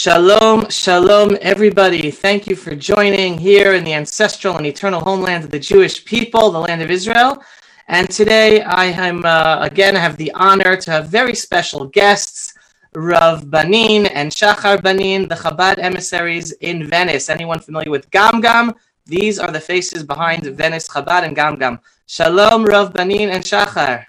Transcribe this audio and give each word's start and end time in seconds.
Shalom, 0.00 0.70
shalom, 0.70 1.36
everybody. 1.40 2.12
Thank 2.12 2.46
you 2.46 2.54
for 2.54 2.76
joining 2.76 3.36
here 3.36 3.74
in 3.74 3.82
the 3.82 3.94
ancestral 3.94 4.56
and 4.56 4.64
eternal 4.64 5.00
homeland 5.00 5.42
of 5.42 5.50
the 5.50 5.58
Jewish 5.58 6.04
people, 6.04 6.52
the 6.52 6.60
land 6.60 6.82
of 6.82 6.88
Israel. 6.88 7.42
And 7.88 8.08
today 8.08 8.62
I 8.62 8.84
am, 8.84 9.24
uh, 9.24 9.58
again, 9.60 9.96
have 9.96 10.16
the 10.16 10.30
honor 10.34 10.76
to 10.76 10.90
have 10.92 11.08
very 11.08 11.34
special 11.34 11.86
guests, 11.86 12.54
Rav 12.94 13.46
Banin 13.46 14.08
and 14.14 14.30
Shachar 14.30 14.80
Banin, 14.80 15.28
the 15.28 15.34
Chabad 15.34 15.78
emissaries 15.78 16.52
in 16.60 16.86
Venice. 16.86 17.28
Anyone 17.28 17.58
familiar 17.58 17.90
with 17.90 18.08
Gam 18.12 18.40
Gam? 18.40 18.74
These 19.04 19.40
are 19.40 19.50
the 19.50 19.60
faces 19.60 20.04
behind 20.04 20.44
Venice 20.44 20.86
Chabad 20.86 21.24
and 21.24 21.34
Gam 21.34 21.56
Gam. 21.56 21.80
Shalom, 22.06 22.64
Rav 22.64 22.92
Banin 22.92 23.30
and 23.34 23.42
Shachar. 23.42 24.06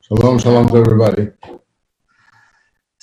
Shalom, 0.00 0.40
shalom 0.40 0.66
to 0.70 0.76
everybody. 0.76 1.30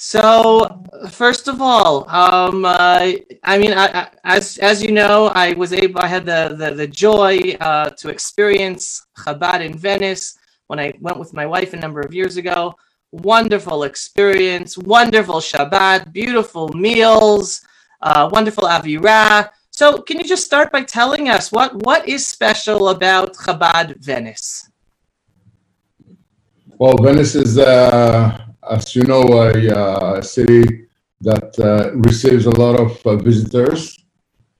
So, 0.04 0.66
first 1.12 1.48
of 1.48 1.62
all, 1.62 2.10
um, 2.10 2.66
uh, 2.66 3.12
I 3.44 3.58
mean, 3.60 3.72
I, 3.72 3.86
I, 3.86 4.08
as 4.24 4.58
as 4.58 4.82
you 4.82 4.92
know, 4.92 5.28
I 5.28 5.54
was 5.54 5.74
able, 5.74 6.02
I 6.02 6.08
had 6.08 6.26
the 6.26 6.56
the, 6.58 6.72
the 6.74 6.88
joy 6.88 7.56
uh, 7.62 7.92
to 8.02 8.10
experience 8.10 9.06
Chabad 9.16 9.62
in 9.62 9.78
Venice 9.78 10.40
when 10.66 10.80
I 10.80 10.92
went 11.02 11.20
with 11.20 11.36
my 11.36 11.46
wife 11.46 11.74
a 11.74 11.78
number 11.78 12.02
of 12.02 12.16
years 12.16 12.38
ago. 12.38 12.74
Wonderful 13.12 13.84
experience, 13.84 14.76
wonderful 14.76 15.40
Shabbat, 15.40 16.12
beautiful 16.12 16.70
meals, 16.70 17.62
uh, 18.02 18.28
wonderful 18.34 18.64
Avira. 18.64 19.52
So, 19.70 20.02
can 20.02 20.18
you 20.18 20.26
just 20.26 20.44
start 20.44 20.72
by 20.72 20.82
telling 20.82 21.30
us 21.30 21.52
what 21.52 21.76
what 21.86 22.10
is 22.10 22.26
special 22.26 22.90
about 22.90 23.36
Chabad 23.36 23.98
Venice? 23.98 24.68
Well, 26.80 26.98
Venice 26.98 27.36
is, 27.36 27.60
uh, 27.60 28.51
as 28.72 28.96
you 28.96 29.04
know, 29.04 29.24
a, 29.24 29.52
uh, 29.70 30.22
city 30.22 30.88
that 31.20 31.60
uh, 31.60 31.92
receives 31.96 32.46
a 32.46 32.58
lot 32.64 32.80
of 32.80 33.06
uh, 33.06 33.18
visitors. 33.18 33.98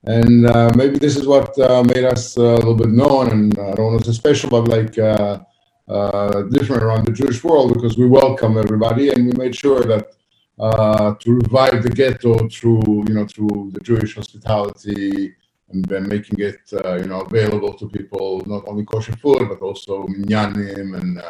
And 0.04 0.46
uh, 0.46 0.70
maybe 0.76 0.98
this 0.98 1.16
is 1.16 1.26
what 1.26 1.58
uh, 1.58 1.82
made 1.82 2.04
us 2.04 2.36
a 2.36 2.40
little 2.40 2.74
bit 2.74 2.90
known, 2.90 3.30
and 3.30 3.58
I 3.58 3.72
don't 3.74 3.92
want 3.92 4.04
to 4.04 4.12
say 4.12 4.18
special, 4.18 4.50
but 4.50 4.68
like 4.68 4.92
different 6.56 6.82
around 6.82 7.06
the 7.06 7.12
Jewish 7.12 7.42
world 7.42 7.72
because 7.74 7.96
we 7.96 8.06
welcome 8.06 8.58
everybody 8.58 9.10
and 9.10 9.26
we 9.26 9.32
made 9.32 9.54
sure 9.54 9.82
that 9.92 10.04
to 11.20 11.32
revive 11.42 11.82
the 11.82 11.90
ghetto 11.90 12.48
through, 12.48 13.04
you 13.08 13.14
know, 13.14 13.26
through 13.26 13.70
the 13.74 13.80
Jewish 13.80 14.14
hospitality 14.14 15.34
and 15.70 15.84
then 15.86 16.08
making 16.08 16.38
it, 16.40 16.60
you 17.00 17.06
know, 17.06 17.20
available 17.20 17.72
to 17.74 17.88
people, 17.88 18.42
not 18.46 18.64
only 18.66 18.84
kosher 18.84 19.16
food, 19.16 19.48
but 19.48 19.60
also 19.60 20.04
minyanim 20.06 20.98
and 21.00 21.22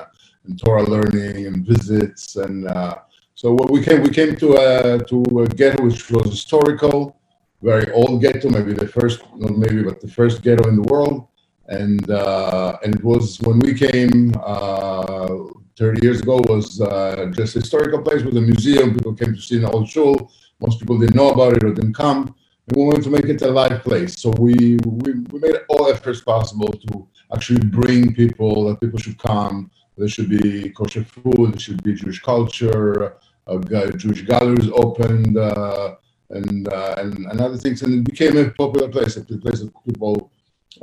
and 0.44 0.58
Torah 0.58 0.84
learning 0.84 1.46
and 1.46 1.64
visits. 1.64 2.36
And 2.36 2.68
uh, 2.68 2.96
so 3.34 3.52
what 3.52 3.70
we 3.70 3.82
came, 3.82 4.02
we 4.02 4.10
came 4.10 4.36
to 4.36 4.54
a, 4.54 4.98
to 5.04 5.22
a 5.40 5.46
ghetto 5.46 5.84
which 5.84 6.10
was 6.10 6.30
historical, 6.30 7.16
very 7.62 7.90
old 7.92 8.20
ghetto, 8.20 8.48
maybe 8.50 8.72
the 8.72 8.88
first, 8.88 9.22
not 9.36 9.56
maybe, 9.56 9.82
but 9.82 10.00
the 10.00 10.08
first 10.08 10.42
ghetto 10.42 10.68
in 10.68 10.76
the 10.76 10.82
world. 10.82 11.28
And 11.68 12.10
uh, 12.10 12.76
and 12.82 12.96
it 12.96 13.04
was 13.04 13.40
when 13.40 13.60
we 13.60 13.72
came 13.72 14.34
uh, 14.42 15.28
30 15.76 16.04
years 16.04 16.20
ago 16.20 16.42
was 16.48 16.80
uh, 16.80 17.30
just 17.34 17.56
a 17.56 17.60
historical 17.60 18.02
place 18.02 18.22
with 18.22 18.36
a 18.36 18.40
museum. 18.40 18.94
People 18.94 19.14
came 19.14 19.34
to 19.34 19.40
see 19.40 19.58
an 19.58 19.64
old 19.64 19.88
shul. 19.88 20.30
Most 20.60 20.80
people 20.80 20.98
didn't 20.98 21.16
know 21.16 21.30
about 21.30 21.56
it 21.56 21.64
or 21.64 21.72
didn't 21.72 21.94
come. 21.94 22.34
And 22.68 22.76
we 22.76 22.84
wanted 22.84 23.04
to 23.04 23.10
make 23.10 23.24
it 23.24 23.42
a 23.42 23.48
live 23.48 23.82
place. 23.82 24.20
So 24.20 24.30
we, 24.38 24.76
we, 24.84 25.14
we 25.30 25.38
made 25.40 25.56
all 25.68 25.88
efforts 25.88 26.20
possible 26.20 26.72
to 26.72 27.08
actually 27.34 27.66
bring 27.66 28.14
people, 28.14 28.66
that 28.66 28.80
people 28.80 28.98
should 28.98 29.18
come, 29.18 29.70
there 29.96 30.08
should 30.08 30.28
be 30.28 30.70
kosher 30.70 31.04
food. 31.04 31.52
There 31.52 31.60
should 31.60 31.82
be 31.82 31.94
Jewish 31.94 32.20
culture. 32.20 33.16
Uh, 33.46 33.58
Jewish 33.96 34.22
galleries 34.22 34.70
opened, 34.72 35.36
uh, 35.36 35.96
and, 36.30 36.68
uh, 36.68 36.94
and 36.98 37.26
and 37.30 37.40
other 37.40 37.56
things, 37.56 37.82
and 37.82 37.92
it 37.94 38.04
became 38.04 38.36
a 38.36 38.50
popular 38.50 38.88
place. 38.88 39.16
A 39.16 39.24
place 39.24 39.60
that 39.60 39.72
people, 39.84 40.30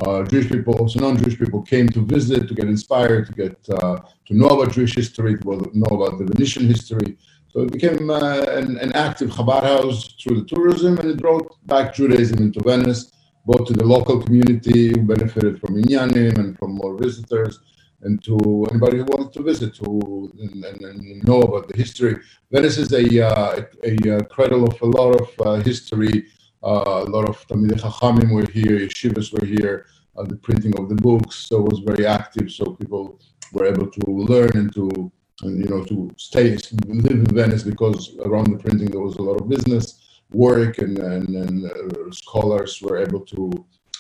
uh, 0.04 0.24
Jewish 0.24 0.50
people, 0.50 0.78
also 0.78 1.00
non-Jewish 1.00 1.40
people, 1.40 1.62
came 1.62 1.88
to 1.90 2.02
visit, 2.02 2.48
to 2.50 2.54
get 2.54 2.68
inspired, 2.68 3.28
to 3.28 3.34
get 3.34 3.58
uh, 3.70 4.00
to 4.28 4.34
know 4.40 4.48
about 4.48 4.74
Jewish 4.74 4.94
history, 4.96 5.38
to 5.38 5.70
know 5.74 5.92
about 5.98 6.20
the 6.20 6.26
Venetian 6.26 6.68
history. 6.68 7.18
So 7.52 7.62
it 7.62 7.72
became 7.72 8.10
uh, 8.12 8.42
an, 8.60 8.78
an 8.78 8.92
active 8.94 9.32
Chabad 9.32 9.64
house 9.64 10.14
through 10.22 10.42
the 10.42 10.46
tourism, 10.46 11.00
and 11.00 11.10
it 11.10 11.18
brought 11.18 11.48
back 11.66 11.96
Judaism 11.96 12.38
into 12.40 12.62
Venice, 12.62 13.12
both 13.46 13.66
to 13.68 13.74
the 13.74 13.86
local 13.86 14.22
community 14.22 14.90
who 14.90 15.02
benefited 15.02 15.60
from 15.60 15.82
minyanim 15.82 16.38
and 16.38 16.60
from 16.60 16.74
more 16.76 16.96
visitors, 16.96 17.60
and 18.02 18.24
to 18.24 18.66
anybody 18.72 18.98
who 18.98 19.04
wanted 19.04 19.34
to 19.34 19.44
visit 19.44 19.76
to 19.76 20.32
and, 20.40 20.64
and, 20.64 20.82
and 20.82 21.24
know 21.28 21.42
about 21.42 21.68
the 21.68 21.78
history. 21.78 22.18
Venice 22.52 22.78
is 22.78 22.92
a, 22.94 23.28
uh, 23.28 23.62
a, 23.84 24.18
a, 24.18 24.24
cradle 24.26 24.64
of 24.64 24.82
a 24.82 24.86
lot 24.86 25.20
of 25.20 25.30
uh, 25.46 25.56
history. 25.64 26.28
Uh, 26.64 27.04
a 27.06 27.10
lot 27.10 27.28
of 27.28 27.46
Talmidei 27.48 27.80
Chachamim 27.80 28.34
were 28.34 28.50
here, 28.50 28.80
yeshivas 28.80 29.32
were 29.34 29.46
here, 29.46 29.86
uh, 30.18 30.24
the 30.24 30.36
printing 30.36 30.78
of 30.80 30.90
the 30.90 30.96
books 30.96 31.36
so 31.36 31.62
was 31.62 31.80
very 31.80 32.06
active. 32.06 32.52
So 32.52 32.66
people 32.74 33.20
were 33.54 33.66
able 33.66 33.88
to 33.88 34.12
learn 34.12 34.52
and 34.56 34.74
to 34.74 35.12
and, 35.42 35.64
you 35.64 35.70
know 35.70 35.84
to 35.86 36.12
stay 36.18 36.58
live 36.88 37.12
in 37.12 37.26
Venice 37.26 37.64
because 37.64 38.18
around 38.26 38.52
the 38.52 38.58
printing 38.58 38.90
there 38.92 39.00
was 39.00 39.16
a 39.16 39.22
lot 39.22 39.40
of 39.40 39.48
business 39.48 39.86
work 40.32 40.80
and 40.80 41.00
and, 41.00 41.30
and 41.30 41.66
uh, 41.66 42.12
scholars 42.12 42.82
were 42.82 42.98
able 42.98 43.22
to 43.22 43.52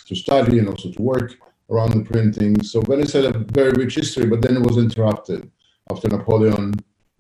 to 0.05 0.15
study 0.15 0.59
and 0.59 0.67
also 0.67 0.91
to 0.91 1.01
work 1.01 1.35
around 1.69 1.91
the 1.93 2.03
printing. 2.03 2.61
So 2.61 2.81
Venice 2.81 3.13
had 3.13 3.25
a 3.25 3.37
very 3.37 3.71
rich 3.71 3.95
history, 3.95 4.25
but 4.25 4.41
then 4.41 4.57
it 4.57 4.63
was 4.63 4.77
interrupted 4.77 5.49
after 5.91 6.07
Napoleon 6.07 6.73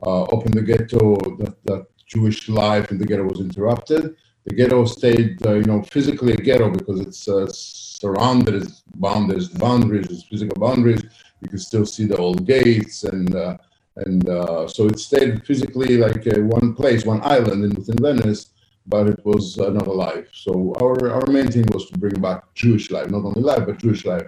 uh, 0.05 0.23
opened 0.23 0.55
the 0.55 0.61
ghetto. 0.61 1.15
That, 1.39 1.55
that, 1.65 1.85
Jewish 2.09 2.49
life 2.49 2.89
in 2.89 2.97
the 2.97 3.05
ghetto 3.05 3.21
was 3.21 3.39
interrupted. 3.39 4.15
The 4.45 4.55
ghetto 4.55 4.83
stayed, 4.85 5.45
uh, 5.45 5.53
you 5.53 5.65
know, 5.65 5.83
physically 5.83 6.33
a 6.33 6.37
ghetto 6.37 6.71
because 6.71 6.99
it's 7.01 7.27
uh, 7.27 7.45
surrounded, 7.51 8.63
it's 8.63 8.81
bound, 8.95 9.29
there's 9.29 9.47
boundaries, 9.47 10.07
there's 10.07 10.23
physical 10.23 10.59
boundaries. 10.59 11.03
You 11.41 11.49
can 11.49 11.59
still 11.59 11.85
see 11.85 12.05
the 12.05 12.17
old 12.17 12.47
gates, 12.47 13.03
and 13.03 13.35
uh, 13.35 13.57
and 13.97 14.27
uh, 14.27 14.67
so 14.67 14.87
it 14.87 14.97
stayed 14.97 15.45
physically 15.45 15.97
like 15.97 16.25
uh, 16.25 16.39
one 16.39 16.73
place, 16.73 17.05
one 17.05 17.21
island 17.23 17.63
in, 17.63 17.75
within 17.75 17.97
Venice 18.01 18.53
but 18.87 19.07
it 19.07 19.23
was 19.23 19.57
another 19.59 19.91
life. 19.91 20.27
So 20.33 20.73
our, 20.81 21.11
our 21.11 21.27
main 21.27 21.51
thing 21.51 21.65
was 21.71 21.85
to 21.91 21.99
bring 21.99 22.19
back 22.19 22.41
Jewish 22.55 22.89
life, 22.89 23.11
not 23.11 23.23
only 23.23 23.41
life, 23.41 23.67
but 23.67 23.77
Jewish 23.77 24.03
life 24.03 24.27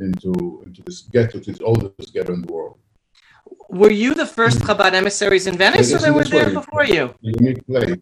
into 0.00 0.62
into 0.66 0.82
this 0.82 1.02
ghetto, 1.02 1.38
to 1.38 1.52
this 1.52 1.60
oldest 1.60 2.12
ghetto 2.14 2.32
in 2.32 2.42
the 2.42 2.52
world. 2.52 2.78
Were 3.68 3.92
you 3.92 4.14
the 4.14 4.26
first 4.26 4.58
mm. 4.58 4.66
Chabad 4.66 4.92
emissaries 4.92 5.46
in 5.46 5.56
Venice, 5.56 5.92
or 5.94 5.98
they 5.98 6.10
were 6.10 6.24
there 6.24 6.50
before 6.50 6.84
you? 6.84 7.14
Unique 7.20 7.64
place. 7.66 7.96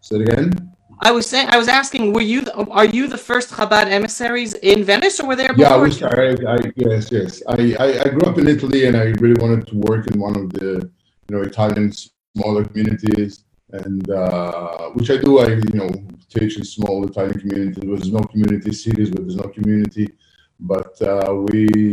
Say 0.00 0.16
it 0.16 0.22
again. 0.28 0.72
I 1.04 1.10
was 1.10 1.26
saying, 1.28 1.48
I 1.50 1.58
was 1.58 1.68
asking, 1.68 2.12
were 2.12 2.22
you, 2.22 2.42
the, 2.42 2.54
are 2.70 2.84
you 2.84 3.08
the 3.08 3.18
first 3.18 3.50
Chabad 3.50 3.86
emissaries 3.86 4.54
in 4.54 4.84
Venice, 4.84 5.18
or 5.20 5.26
were 5.26 5.36
there 5.36 5.52
before? 5.52 5.76
Yeah, 5.76 5.82
we 5.82 5.90
started. 5.90 6.46
I, 6.46 6.58
yes, 6.76 7.10
yes. 7.10 7.42
I, 7.48 7.74
I, 7.78 7.88
I 8.04 8.08
grew 8.08 8.22
up 8.22 8.38
in 8.38 8.46
Italy, 8.46 8.86
and 8.86 8.96
I 8.96 9.06
really 9.22 9.38
wanted 9.44 9.66
to 9.66 9.76
work 9.78 10.06
in 10.06 10.20
one 10.20 10.36
of 10.36 10.52
the, 10.52 10.88
you 11.28 11.36
know, 11.36 11.42
Italian 11.42 11.92
smaller 12.36 12.64
communities, 12.64 13.44
and 13.72 14.08
uh, 14.10 14.90
which 14.90 15.10
I 15.10 15.16
do. 15.16 15.40
I, 15.40 15.48
you 15.48 15.74
know, 15.74 15.90
teach 16.30 16.56
in 16.56 16.64
small 16.64 17.04
Italian 17.06 17.38
communities. 17.40 17.82
There's 17.82 18.12
no 18.12 18.20
community 18.20 18.72
cities, 18.72 19.10
but 19.10 19.22
there's 19.22 19.36
no 19.36 19.48
community 19.48 20.06
but 20.62 21.00
uh, 21.02 21.34
we, 21.34 21.84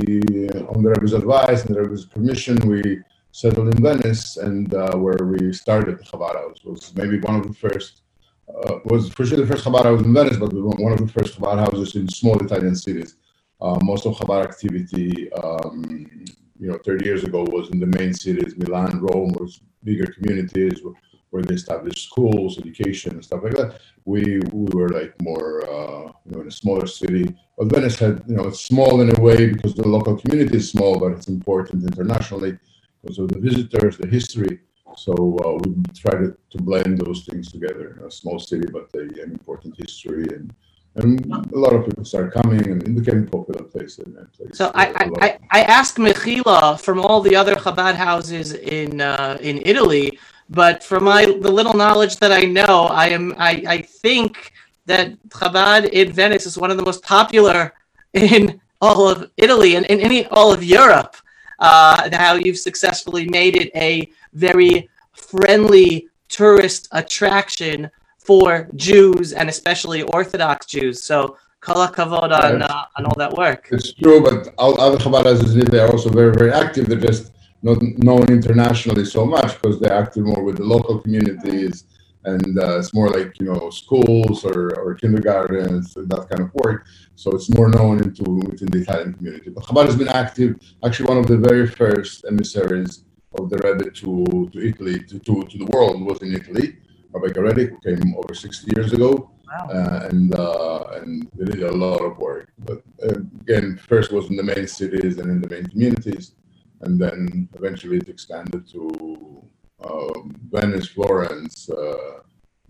on 0.74 0.84
the 0.84 0.91
Rebbe's 0.94 1.13
advice 1.13 1.66
and 1.66 1.75
the 1.75 1.81
Rebbe's 1.81 2.06
permission, 2.06 2.56
we 2.68 3.00
settled 3.31 3.69
in 3.69 3.81
Venice, 3.81 4.38
and 4.38 4.74
uh, 4.74 4.96
where 4.96 5.18
we 5.25 5.52
started 5.53 5.97
the 5.97 6.03
Chabad 6.03 6.35
House 6.35 6.63
was 6.63 6.94
maybe 6.96 7.19
one 7.19 7.35
of 7.35 7.47
the 7.47 7.53
first. 7.53 8.02
Uh, 8.47 8.79
was 8.85 9.09
for 9.09 9.25
sure 9.25 9.38
the 9.38 9.46
first 9.46 9.66
Chabad 9.66 9.84
house 9.84 10.02
in 10.02 10.13
Venice, 10.13 10.38
but 10.38 10.52
one 10.53 10.91
of 10.91 11.00
the 11.00 11.08
first 11.08 11.40
Chabad 11.40 11.59
houses 11.59 11.96
in 11.96 12.08
small 12.09 12.38
Italian 12.44 12.76
cities. 12.76 13.16
Uh, 13.61 13.78
most 13.84 14.05
of 14.05 14.16
Chabad 14.16 14.44
activity, 14.44 15.32
um, 15.34 16.26
you 16.59 16.67
know, 16.72 16.78
30 16.84 17.05
years 17.05 17.23
ago 17.23 17.44
was 17.44 17.70
in 17.70 17.79
the 17.79 17.85
main 17.85 18.14
cities, 18.14 18.55
Milan, 18.58 18.99
Rome, 19.02 19.34
was 19.34 19.61
bigger 19.84 20.08
communities 20.11 20.82
where 21.29 21.43
they 21.43 21.55
established 21.55 22.05
schools, 22.09 22.58
education, 22.58 23.14
and 23.14 23.23
stuff 23.23 23.43
like 23.43 23.53
that. 23.53 23.79
We 24.05 24.40
we 24.52 24.66
were 24.73 24.90
like 24.90 25.14
more, 25.22 25.64
uh, 25.70 26.11
you 26.26 26.31
know, 26.31 26.41
in 26.41 26.47
a 26.47 26.52
smaller 26.52 26.87
city. 26.87 27.35
But 27.58 27.67
Venice 27.67 27.99
had, 27.99 28.23
you 28.28 28.35
know, 28.35 28.47
it's 28.47 28.61
small 28.61 29.02
in 29.02 29.16
a 29.16 29.22
way 29.22 29.52
because 29.53 29.76
the 29.76 29.87
local 29.87 30.17
community 30.17 30.58
is 30.58 30.70
small, 30.70 30.99
but 30.99 31.11
it's 31.11 31.28
important 31.28 31.84
internationally 31.84 32.58
because 33.02 33.20
of 33.20 33.28
the 33.29 33.40
visitors, 33.40 33.97
the 33.97 34.08
history. 34.08 34.59
So 34.96 35.14
uh, 35.14 35.59
we 35.64 35.76
try 35.93 36.16
to, 36.17 36.35
to 36.49 36.58
blend 36.58 36.97
those 36.99 37.23
things 37.26 37.52
together. 37.52 38.02
A 38.05 38.11
small 38.11 38.40
city, 38.40 38.67
but 38.72 38.90
a, 38.96 39.02
an 39.23 39.32
important 39.32 39.75
history 39.78 40.25
and 40.35 40.53
and 40.96 41.32
a 41.53 41.58
lot 41.58 41.73
of 41.73 41.85
people 41.85 42.03
started 42.03 42.34
coming 42.34 42.67
and 42.67 42.82
it 42.82 42.96
became 42.96 43.23
a 43.23 43.28
popular 43.28 43.64
place. 43.64 43.96
Place. 43.97 44.49
So 44.53 44.72
I, 44.73 45.11
I, 45.22 45.37
I, 45.52 45.61
asked 45.61 45.97
Mechila 45.97 46.79
from 46.79 46.99
all 46.99 47.22
the 47.22 47.35
other 47.35 47.55
Chabad 47.55 47.96
houses 47.96 48.53
in 48.53 48.99
uh, 48.99 49.37
in 49.40 49.61
Italy 49.66 50.17
but 50.49 50.84
from 50.84 51.03
my 51.03 51.25
the 51.25 51.51
little 51.51 51.73
knowledge 51.73 52.17
that 52.17 52.31
I 52.31 52.43
know, 52.43 52.87
I 52.90 53.09
am 53.09 53.35
I, 53.37 53.63
I 53.67 53.81
think 53.81 54.51
that 54.85 55.11
Chabad 55.29 55.90
in 55.90 56.11
Venice 56.11 56.46
is 56.46 56.57
one 56.57 56.72
of 56.72 56.78
the 56.78 56.84
most 56.84 57.03
popular 57.03 57.73
in 58.13 58.59
all 58.81 59.07
of 59.07 59.29
Italy 59.37 59.75
and 59.75 59.85
in 59.85 59.99
any 59.99 60.25
all 60.28 60.51
of 60.51 60.63
Europe. 60.63 61.16
Uh, 61.59 62.09
how 62.13 62.35
you've 62.35 62.57
successfully 62.57 63.28
made 63.28 63.55
it 63.55 63.69
a 63.75 64.09
very 64.34 64.90
friendly 65.11 66.07
tourist 66.29 66.87
attraction 66.93 67.90
for 68.17 68.69
Jews 68.75 69.34
and 69.34 69.49
especially 69.49 70.03
Orthodox 70.03 70.66
Jews. 70.66 71.01
So 71.03 71.37
kol 71.59 71.85
hakavod 71.85 72.31
on, 72.31 72.61
uh, 72.61 72.85
on 72.96 73.05
all 73.05 73.16
that 73.17 73.34
work. 73.34 73.67
It's 73.72 73.93
true, 73.93 74.22
but 74.22 74.53
all 74.57 74.79
other 74.79 74.97
Chabad 74.97 75.25
houses 75.25 75.55
in 75.55 75.75
are 75.78 75.91
also 75.91 76.09
very, 76.09 76.34
very 76.34 76.51
active. 76.51 76.87
They're 76.87 76.97
just 76.97 77.34
not 77.61 77.82
known 77.82 78.26
internationally 78.29 79.06
so 79.06 79.26
much 79.26 79.53
because 79.56 79.79
they're 79.79 79.94
active 79.94 80.26
more 80.26 80.44
with 80.44 80.58
the 80.58 80.64
local 80.64 81.00
communities 81.00 81.85
and 82.26 82.59
uh, 82.59 82.79
it's 82.79 82.94
more 82.94 83.09
like 83.09 83.40
you 83.40 83.46
know 83.46 83.70
schools 83.70 84.44
or, 84.44 84.78
or 84.79 84.94
kindergartens 84.96 85.94
that 85.94 86.28
kind 86.29 86.41
of 86.41 86.53
work. 86.53 86.85
So 87.16 87.32
it's 87.32 87.50
more 87.50 87.70
known 87.70 88.02
into 88.03 88.23
within 88.23 88.67
the 88.67 88.79
italian 88.79 89.14
community. 89.14 89.50
But 89.50 89.64
chabad 89.64 89.85
has 89.85 89.96
been 89.96 90.09
active 90.09 90.56
actually 90.84 91.08
one 91.08 91.17
of 91.17 91.28
the 91.28 91.38
very 91.38 91.67
first 91.67 92.26
emissaries 92.28 93.03
of 93.38 93.50
the 93.50 93.58
rebbe 93.58 93.91
to, 93.91 94.50
to 94.52 94.67
italy 94.70 95.00
to, 95.03 95.20
to, 95.20 95.44
to 95.44 95.58
the 95.58 95.66
world 95.66 96.02
was 96.02 96.22
in 96.22 96.34
italy 96.34 96.78
rabbi 97.11 97.28
Garelik, 97.28 97.70
who 97.70 97.79
came 97.79 98.16
over 98.16 98.34
60 98.34 98.72
years 98.76 98.94
ago. 98.94 99.32
Wow. 99.50 99.67
uh, 99.73 100.08
and 100.11 100.35
uh, 100.35 100.84
and 100.97 101.28
they 101.34 101.46
did 101.46 101.64
a 101.64 101.72
lot 101.72 102.02
of 102.02 102.20
work. 102.20 102.53
But 102.59 102.84
uh, 103.03 103.22
again 103.41 103.78
first 103.78 104.11
was 104.11 104.29
in 104.29 104.35
the 104.35 104.44
main 104.44 104.67
cities 104.67 105.17
and 105.17 105.28
in 105.32 105.41
the 105.41 105.50
main 105.50 105.66
communities 105.66 106.34
and 106.81 106.99
then 106.99 107.49
eventually 107.55 107.97
it 107.97 108.09
expanded 108.09 108.67
to 108.70 109.43
um, 109.84 110.35
Venice, 110.52 110.87
Florence, 110.87 111.70
uh, 111.70 112.20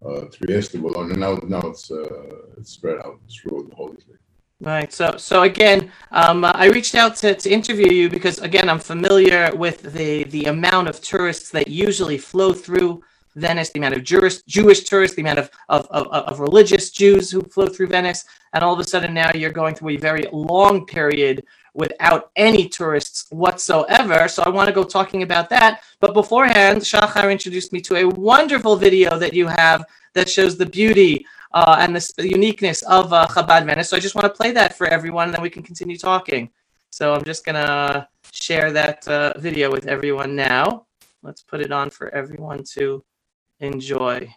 uh, 0.05 0.25
Trieste, 0.31 0.81
Bologna. 0.81 1.15
Now, 1.15 1.35
now 1.47 1.61
it's 1.61 1.91
uh, 1.91 2.35
it's 2.57 2.71
spread 2.71 2.99
out 3.05 3.19
through 3.29 3.67
the 3.69 3.75
whole 3.75 3.93
Italy. 3.97 4.17
Right. 4.61 4.91
So, 4.91 5.15
so 5.17 5.43
again, 5.43 5.89
um, 6.11 6.43
I 6.43 6.65
reached 6.65 6.93
out 6.93 7.15
to, 7.17 7.33
to 7.33 7.49
interview 7.49 7.91
you 7.93 8.09
because 8.09 8.39
again, 8.39 8.69
I'm 8.69 8.79
familiar 8.79 9.51
with 9.55 9.93
the 9.93 10.25
the 10.25 10.45
amount 10.45 10.89
of 10.89 11.01
tourists 11.01 11.49
that 11.51 11.69
usually 11.69 12.17
flow 12.17 12.51
through 12.51 13.01
Venice, 13.35 13.69
the 13.69 13.79
amount 13.79 13.95
of 13.95 14.03
Jewish 14.03 14.41
Jewish 14.43 14.83
tourists, 14.83 15.15
the 15.15 15.21
amount 15.21 15.39
of 15.39 15.49
of, 15.69 15.87
of 15.91 16.07
of 16.07 16.39
religious 16.39 16.91
Jews 16.91 17.31
who 17.31 17.41
flow 17.43 17.67
through 17.67 17.87
Venice, 17.87 18.25
and 18.53 18.63
all 18.63 18.73
of 18.73 18.79
a 18.79 18.83
sudden 18.83 19.13
now 19.13 19.31
you're 19.33 19.51
going 19.51 19.75
through 19.75 19.91
a 19.91 19.97
very 19.97 20.25
long 20.33 20.85
period 20.85 21.45
without 21.79 22.31
any 22.35 22.67
tourists 22.67 23.25
whatsoever. 23.31 24.27
So 24.27 24.43
I 24.43 24.49
want 24.49 24.67
to 24.67 24.73
go 24.73 24.83
talking 24.83 25.23
about 25.23 25.49
that. 25.49 25.81
But 26.01 26.13
beforehand, 26.13 26.81
Shachar 26.81 27.31
introduced 27.31 27.71
me 27.73 27.79
to 27.81 27.95
a 27.95 28.05
wonderful 28.09 28.75
video 28.75 29.17
that 29.17 29.33
you 29.33 29.47
have 29.47 29.85
that 30.13 30.29
shows 30.29 30.57
the 30.57 30.65
beauty 30.65 31.25
uh, 31.53 31.77
and 31.79 31.95
the, 31.95 32.29
uniqueness 32.37 32.81
of 32.83 33.11
uh, 33.13 33.25
Chabad 33.27 33.65
Venice. 33.65 33.89
So 33.89 33.97
I 33.97 33.99
just 33.99 34.15
want 34.15 34.25
to 34.25 34.37
play 34.41 34.51
that 34.51 34.77
for 34.77 34.87
everyone, 34.87 35.29
and 35.29 35.35
then 35.35 35.41
we 35.41 35.49
can 35.49 35.63
continue 35.63 35.97
talking. 35.97 36.49
So 36.91 37.13
I'm 37.13 37.23
just 37.23 37.45
gonna 37.45 38.07
share 38.31 38.71
that 38.73 39.07
uh, 39.07 39.33
video 39.37 39.71
with 39.71 39.87
everyone 39.87 40.35
now. 40.35 40.85
Let's 41.23 41.41
put 41.41 41.61
it 41.61 41.71
on 41.71 41.89
for 41.89 42.09
everyone 42.13 42.63
to 42.75 43.03
enjoy. 43.59 44.33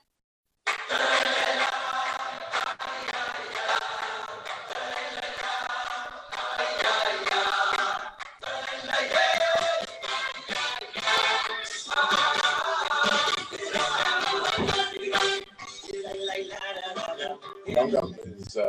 Gam 17.74 18.14
is 18.24 18.56
uh, 18.56 18.68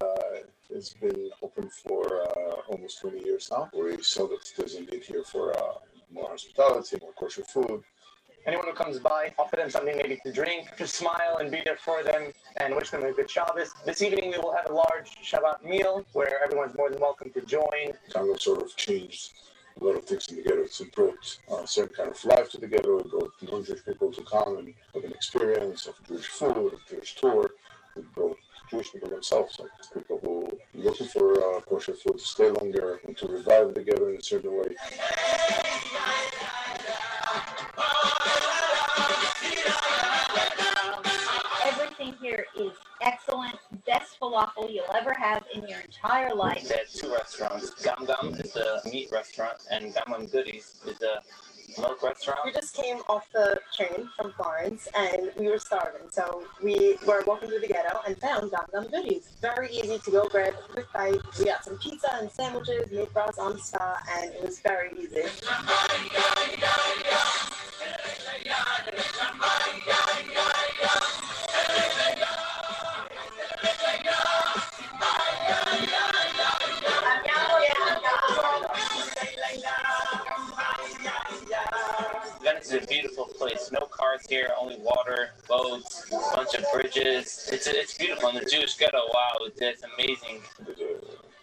has 0.73 0.93
been 1.01 1.29
open 1.41 1.69
for 1.69 2.21
uh, 2.21 2.71
almost 2.71 3.01
20 3.01 3.19
years 3.23 3.49
now. 3.51 3.69
We 3.73 4.01
saw 4.01 4.27
that 4.27 4.39
there's 4.57 4.75
a 4.75 4.81
need 4.81 5.03
here 5.03 5.23
for 5.23 5.55
uh, 5.57 5.79
more 6.11 6.29
hospitality, 6.29 6.97
more 7.01 7.11
kosher 7.13 7.43
food. 7.43 7.83
Anyone 8.45 8.67
who 8.67 8.73
comes 8.73 8.99
by, 8.99 9.33
offer 9.37 9.55
them 9.57 9.69
something 9.69 9.95
maybe 9.97 10.19
to 10.25 10.31
drink, 10.31 10.75
to 10.77 10.87
smile 10.87 11.37
and 11.39 11.51
be 11.51 11.61
there 11.63 11.77
for 11.77 12.03
them 12.03 12.31
and 12.57 12.75
wish 12.75 12.89
them 12.89 13.03
a 13.03 13.11
good 13.11 13.29
Shabbos. 13.29 13.71
This 13.85 14.01
evening 14.01 14.31
we 14.31 14.37
will 14.37 14.53
have 14.53 14.69
a 14.69 14.73
large 14.73 15.11
Shabbat 15.23 15.63
meal 15.63 16.05
where 16.13 16.43
everyone's 16.43 16.75
more 16.75 16.89
than 16.89 16.99
welcome 16.99 17.31
to 17.31 17.41
join. 17.41 17.93
Tango 18.09 18.35
sort 18.35 18.61
of 18.61 18.75
changed 18.75 19.31
a 19.79 19.83
lot 19.83 19.97
of 19.97 20.05
things 20.05 20.27
in 20.29 20.37
the 20.37 20.43
ghetto. 20.43 20.61
It's 20.61 20.81
brought 20.81 21.39
a 21.51 21.67
certain 21.67 21.95
kind 21.95 22.09
of 22.09 22.25
life 22.25 22.49
to 22.51 22.57
the 22.57 22.67
ghetto. 22.67 22.99
It 22.99 23.09
brought 23.09 23.31
non-Jewish 23.41 23.85
people 23.85 24.11
to 24.11 24.23
come 24.23 24.57
and 24.57 24.73
have 24.93 25.03
an 25.03 25.11
experience 25.11 25.87
of 25.87 25.95
Jewish 26.07 26.27
food, 26.27 26.73
of 26.73 26.79
Jewish 26.89 27.15
tour. 27.15 27.51
It 27.95 28.13
brought 28.13 28.37
Jewish 28.73 28.91
people 28.91 29.09
themselves, 29.09 29.59
like 29.59 29.69
people 29.93 30.19
who 30.23 30.47
are 30.47 30.83
looking 30.83 31.05
for 31.05 31.37
uh, 31.37 31.61
kosher 31.61 31.93
food 31.93 32.17
to 32.17 32.25
stay 32.25 32.49
longer 32.49 32.99
and 33.05 33.15
to 33.17 33.27
revive 33.27 33.71
the 33.75 33.83
ghetto 33.83 34.09
in 34.09 34.15
a 34.15 34.23
certain 34.23 34.51
way. 34.51 34.75
Everything 41.63 42.15
here 42.19 42.45
is 42.57 42.71
excellent, 43.03 43.59
best 43.85 44.19
falafel 44.19 44.73
you'll 44.73 44.91
ever 44.95 45.13
have 45.13 45.43
in 45.53 45.67
your 45.67 45.79
entire 45.81 46.33
life. 46.33 46.67
They 46.67 46.77
have 46.77 46.89
two 46.89 47.13
restaurants. 47.13 47.83
Gam 47.83 48.07
Gam 48.07 48.33
is 48.33 48.55
a 48.55 48.81
meat 48.89 49.09
restaurant, 49.11 49.57
and 49.69 49.93
Gam 49.93 50.05
Gam 50.07 50.25
Goodies 50.25 50.81
is 50.87 50.99
a 51.03 51.21
milk 51.79 52.01
restaurant. 52.01 52.39
Came 52.73 53.01
off 53.07 53.27
the 53.31 53.59
train 53.75 54.09
from 54.17 54.33
Florence 54.33 54.87
and 54.95 55.29
we 55.37 55.47
were 55.47 55.59
starving. 55.59 56.09
So 56.09 56.43
we 56.63 56.97
were 57.05 57.23
walking 57.27 57.49
through 57.49 57.59
the 57.59 57.67
ghetto 57.67 57.99
and 58.07 58.17
found 58.17 58.51
Gam 58.51 58.87
Goodies. 58.87 59.29
Very 59.41 59.69
easy 59.69 59.99
to 59.99 60.11
go 60.11 60.27
grab 60.27 60.55
a 60.55 60.73
quick 60.73 60.91
bite. 60.91 61.21
We 61.37 61.45
got 61.45 61.63
some 61.63 61.77
pizza 61.77 62.15
and 62.15 62.31
sandwiches 62.31 62.91
made 62.91 63.09
for 63.09 63.21
us 63.21 63.37
on 63.37 63.53
the 63.53 63.59
spot 63.59 63.99
and 64.15 64.33
it 64.33 64.41
was 64.41 64.59
very 64.59 64.89
easy. 64.99 65.21
A 82.73 82.85
beautiful 82.87 83.25
place. 83.25 83.69
No 83.71 83.81
cars 83.81 84.25
here, 84.29 84.49
only 84.59 84.77
water, 84.79 85.31
boats, 85.47 86.09
bunch 86.35 86.53
of 86.55 86.65
bridges. 86.73 87.49
It's 87.51 87.67
it's 87.67 87.97
beautiful. 87.97 88.29
And 88.29 88.37
the 88.39 88.49
Jewish 88.49 88.77
ghetto, 88.77 89.01
wow, 89.13 89.33
it's, 89.45 89.83
amazing. 89.97 90.41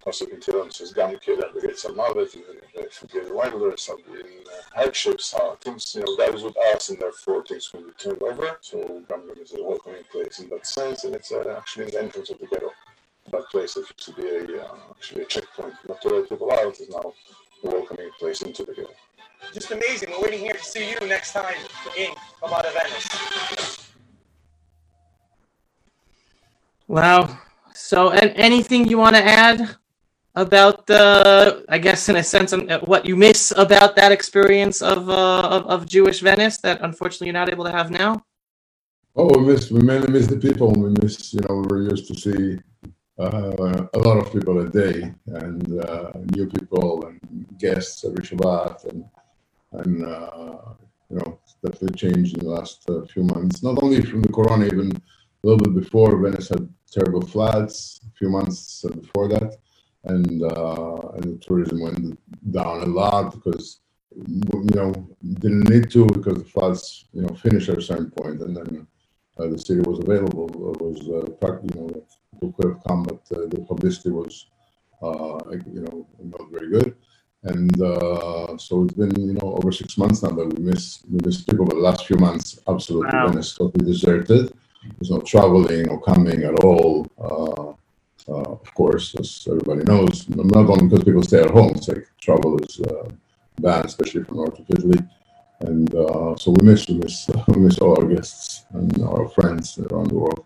Also 0.07 0.25
we 0.25 1.61
get 1.61 1.79
some 1.79 2.01
of 2.01 2.17
it, 2.17 2.35
and 2.35 2.45
if 2.75 3.03
we 3.03 3.09
get 3.09 3.31
Wendler, 3.31 3.79
some 3.79 3.99
uh, 4.11 4.75
hardships, 4.75 5.35
uh, 5.35 5.55
things, 5.57 5.95
you 5.95 6.03
know, 6.03 6.17
that 6.17 6.33
was 6.33 6.43
with 6.43 6.57
us, 6.75 6.89
and 6.89 6.99
therefore 6.99 7.45
things 7.45 7.69
can 7.69 7.83
be 7.85 7.93
turned 7.99 8.23
over. 8.23 8.59
So 8.63 8.79
Gam 9.09 9.27
Gam 9.27 9.37
is 9.41 9.53
a 9.53 9.63
welcoming 9.63 10.05
place 10.11 10.39
in 10.39 10.49
that 10.49 10.67
sense, 10.67 11.05
and 11.05 11.15
it's 11.15 11.31
uh, 11.31 11.55
actually 11.57 11.91
the 11.91 12.03
entrance 12.03 12.31
of 12.31 12.39
the 12.39 12.47
ghetto. 12.47 12.71
That 13.31 13.49
place 13.51 13.75
that 13.75 13.81
used 13.81 14.07
to 14.07 14.13
be 14.15 14.55
a, 14.55 14.65
uh, 14.65 14.75
actually 14.91 15.23
a 15.23 15.27
checkpoint, 15.27 15.75
not 15.87 16.01
to 16.03 16.09
let 16.09 16.29
people 16.29 16.51
out, 16.51 16.81
is 16.81 16.89
now 16.89 17.13
welcoming 17.63 18.11
place 18.19 18.43
into 18.43 18.65
the 18.65 18.75
game. 18.75 18.87
Just 19.53 19.71
amazing. 19.71 20.11
We're 20.11 20.23
waiting 20.23 20.41
here 20.41 20.53
to 20.55 20.65
see 20.65 20.91
you 20.91 21.01
next 21.07 21.33
time 21.33 21.55
in 21.97 22.13
Chabad 22.41 22.73
Venice. 22.73 23.91
Wow. 26.87 27.39
So, 27.75 28.11
and 28.11 28.33
anything 28.37 28.89
you 28.89 28.99
want 28.99 29.17
to 29.17 29.25
add 29.25 29.77
about 30.35 30.87
the, 30.87 31.65
I 31.69 31.79
guess, 31.79 32.09
in 32.09 32.17
a 32.17 32.23
sense, 32.23 32.53
um, 32.53 32.69
what 32.85 33.05
you 33.05 33.17
miss 33.17 33.53
about 33.57 33.97
that 33.97 34.13
experience 34.13 34.83
of, 34.83 35.09
uh, 35.09 35.41
of 35.43 35.67
of 35.67 35.87
Jewish 35.87 36.21
Venice 36.21 36.59
that 36.59 36.81
unfortunately 36.83 37.29
you're 37.29 37.41
not 37.43 37.51
able 37.51 37.65
to 37.65 37.73
have 37.73 37.91
now? 37.91 38.25
Oh, 39.17 39.39
we 39.39 39.53
miss. 39.53 39.71
We 39.71 39.81
mainly 39.81 40.13
miss 40.13 40.27
the 40.29 40.37
people. 40.37 40.73
We 40.73 40.91
miss. 41.03 41.35
You 41.35 41.41
know, 41.41 41.65
we're 41.69 41.91
used 41.91 42.07
to 42.09 42.15
see 42.15 42.59
uh, 43.21 43.87
a 43.93 43.99
lot 43.99 44.19
of 44.19 44.33
people 44.33 44.61
a 44.61 44.69
day, 44.69 45.13
and 45.27 45.81
uh, 45.85 46.13
new 46.37 46.47
people 46.47 47.07
and 47.07 47.21
guests 47.59 48.05
every 48.05 48.25
Shabbat, 48.25 48.85
and 48.91 49.05
and 49.73 50.05
uh, 50.05 50.57
you 51.11 51.17
know, 51.19 51.39
definitely 51.65 51.97
changed 51.97 52.39
in 52.39 52.45
the 52.45 52.51
last 52.51 52.89
uh, 52.89 53.05
few 53.05 53.25
months. 53.25 53.63
Not 53.63 53.83
only 53.83 54.01
from 54.03 54.23
the 54.23 54.33
Corona, 54.33 54.67
even 54.67 54.93
a 54.93 55.47
little 55.47 55.59
bit 55.65 55.75
before. 55.83 56.17
Venice 56.17 56.49
had 56.49 56.69
terrible 56.91 57.23
floods 57.23 58.01
a 58.09 58.17
few 58.17 58.31
months 58.31 58.85
before 59.01 59.29
that, 59.29 59.57
and 60.05 60.43
uh, 60.43 61.09
and 61.17 61.25
the 61.25 61.39
tourism 61.41 61.81
went 61.81 62.19
down 62.53 62.83
a 62.83 62.87
lot 62.87 63.35
because 63.35 63.81
you 64.27 64.75
know 64.75 64.93
didn't 65.41 65.69
need 65.69 65.91
to 65.91 66.07
because 66.07 66.39
the 66.39 66.49
floods 66.55 67.07
you 67.13 67.23
know 67.23 67.35
finished 67.35 67.69
at 67.69 67.79
a 67.79 67.83
certain 67.83 68.11
point, 68.11 68.41
and 68.41 68.57
then 68.57 68.87
uh, 69.39 69.47
the 69.47 69.59
city 69.59 69.81
was 69.81 69.99
available. 69.99 70.47
It 70.73 70.81
was 70.81 71.01
uh, 71.09 71.59
you 71.65 71.75
know 71.75 72.07
could 72.61 72.75
have 72.75 72.85
come, 72.85 73.03
but 73.03 73.21
uh, 73.37 73.47
the 73.49 73.61
publicity 73.61 74.11
was 74.11 74.47
uh, 75.03 75.39
you 75.73 75.81
know 75.81 76.07
not 76.23 76.51
very 76.51 76.71
good. 76.71 76.97
And 77.43 77.81
uh, 77.81 78.59
so 78.59 78.85
it's 78.85 78.95
been 78.95 79.15
you 79.29 79.35
know 79.35 79.55
over 79.59 79.73
six 79.73 79.97
months 79.97 80.23
now 80.23 80.31
that 80.31 80.53
we 80.55 80.63
miss 80.63 81.03
we 81.11 81.19
miss 81.25 81.43
people. 81.43 81.65
But 81.65 81.77
the 81.77 81.81
last 81.81 82.07
few 82.07 82.17
months, 82.17 82.61
absolutely, 82.69 83.13
Wow. 83.13 83.29
Venice 83.29 83.55
totally 83.55 83.85
deserted. 83.85 84.53
There's 84.99 85.11
no 85.11 85.21
traveling 85.21 85.89
or 85.89 86.01
coming 86.01 86.43
at 86.43 86.63
all. 86.65 87.07
Uh, 87.19 87.73
uh, 88.29 88.53
of 88.53 88.75
course, 88.75 89.15
as 89.19 89.49
everybody 89.51 89.83
knows, 89.85 90.29
not 90.29 90.69
only 90.69 90.87
because 90.87 91.05
people 91.05 91.23
stay 91.23 91.43
at 91.43 91.51
home, 91.51 91.73
it's 91.77 91.89
like 91.89 92.07
travel 92.21 92.59
is 92.63 92.81
uh, 92.81 93.09
banned, 93.59 93.87
especially 93.87 94.23
from 94.25 94.37
north 94.37 94.59
of 94.59 94.67
Italy. 94.69 94.99
And 95.61 95.93
uh, 95.95 96.37
so 96.37 96.53
we 96.53 96.67
miss, 96.67 96.89
we 96.89 96.95
miss, 96.99 97.29
we 97.49 97.61
miss 97.61 97.79
all 97.79 97.99
our 97.99 98.07
guests 98.07 98.65
and 98.73 99.03
our 99.03 99.29
friends 99.29 99.79
around 99.79 100.09
the 100.11 100.19
world. 100.19 100.45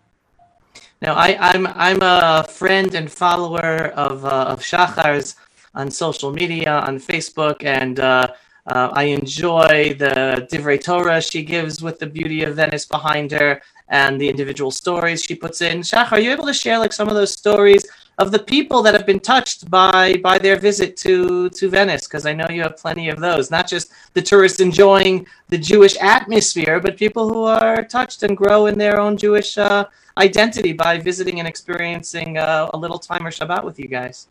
Now, 1.05 1.13
I, 1.13 1.37
I'm 1.39 1.67
I'm 1.67 2.01
a 2.01 2.43
friend 2.49 2.95
and 2.95 3.11
follower 3.11 3.89
of 3.89 4.25
uh, 4.25 4.53
of 4.53 4.61
Shachar's 4.61 5.35
on 5.75 5.91
social 5.91 6.31
media, 6.31 6.79
on 6.79 6.97
Facebook, 6.97 7.63
and 7.63 7.99
uh, 7.99 8.29
uh, 8.65 8.89
I 8.91 9.03
enjoy 9.03 9.93
the 9.99 10.47
Divrei 10.51 10.83
Torah 10.83 11.21
she 11.21 11.43
gives 11.43 11.83
with 11.83 11.99
the 11.99 12.07
beauty 12.07 12.41
of 12.41 12.55
Venice 12.55 12.87
behind 12.87 13.31
her 13.33 13.61
and 13.89 14.19
the 14.19 14.27
individual 14.27 14.71
stories 14.71 15.21
she 15.21 15.35
puts 15.35 15.61
in. 15.61 15.81
Shachar, 15.81 16.13
are 16.13 16.19
you 16.19 16.31
able 16.31 16.47
to 16.47 16.55
share 16.55 16.79
like 16.79 16.91
some 16.91 17.07
of 17.07 17.13
those 17.13 17.33
stories 17.33 17.85
of 18.17 18.31
the 18.31 18.39
people 18.39 18.81
that 18.81 18.95
have 18.95 19.05
been 19.05 19.19
touched 19.19 19.69
by 19.69 20.15
by 20.23 20.39
their 20.39 20.57
visit 20.59 20.97
to 21.05 21.51
to 21.51 21.69
Venice? 21.69 22.07
Because 22.07 22.25
I 22.25 22.33
know 22.33 22.47
you 22.49 22.63
have 22.63 22.77
plenty 22.77 23.09
of 23.09 23.19
those, 23.19 23.51
not 23.51 23.67
just 23.67 23.91
the 24.15 24.23
tourists 24.23 24.59
enjoying 24.59 25.27
the 25.49 25.59
Jewish 25.59 25.95
atmosphere, 26.01 26.79
but 26.79 26.97
people 26.97 27.29
who 27.31 27.43
are 27.43 27.83
touched 27.83 28.23
and 28.23 28.35
grow 28.35 28.65
in 28.65 28.79
their 28.79 28.99
own 28.99 29.17
Jewish 29.17 29.55
uh, 29.59 29.85
identity 30.17 30.73
by 30.73 30.97
visiting 30.97 31.39
and 31.39 31.47
experiencing 31.47 32.37
uh, 32.37 32.69
a 32.73 32.77
little 32.77 32.99
time 32.99 33.25
or 33.25 33.31
Shabbat 33.31 33.63
with 33.63 33.79
you 33.79 33.87
guys. 33.87 34.27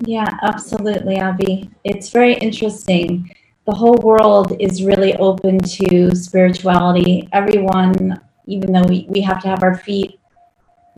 Yeah, 0.00 0.38
absolutely, 0.42 1.16
Abby. 1.16 1.70
It's 1.84 2.10
very 2.10 2.34
interesting. 2.34 3.34
The 3.66 3.74
whole 3.74 3.96
world 3.96 4.56
is 4.60 4.84
really 4.84 5.14
open 5.16 5.58
to 5.58 6.14
spirituality. 6.14 7.28
Everyone, 7.32 8.20
even 8.46 8.72
though 8.72 8.84
we, 8.84 9.06
we 9.08 9.20
have 9.20 9.42
to 9.42 9.48
have 9.48 9.62
our 9.62 9.76
feet 9.76 10.20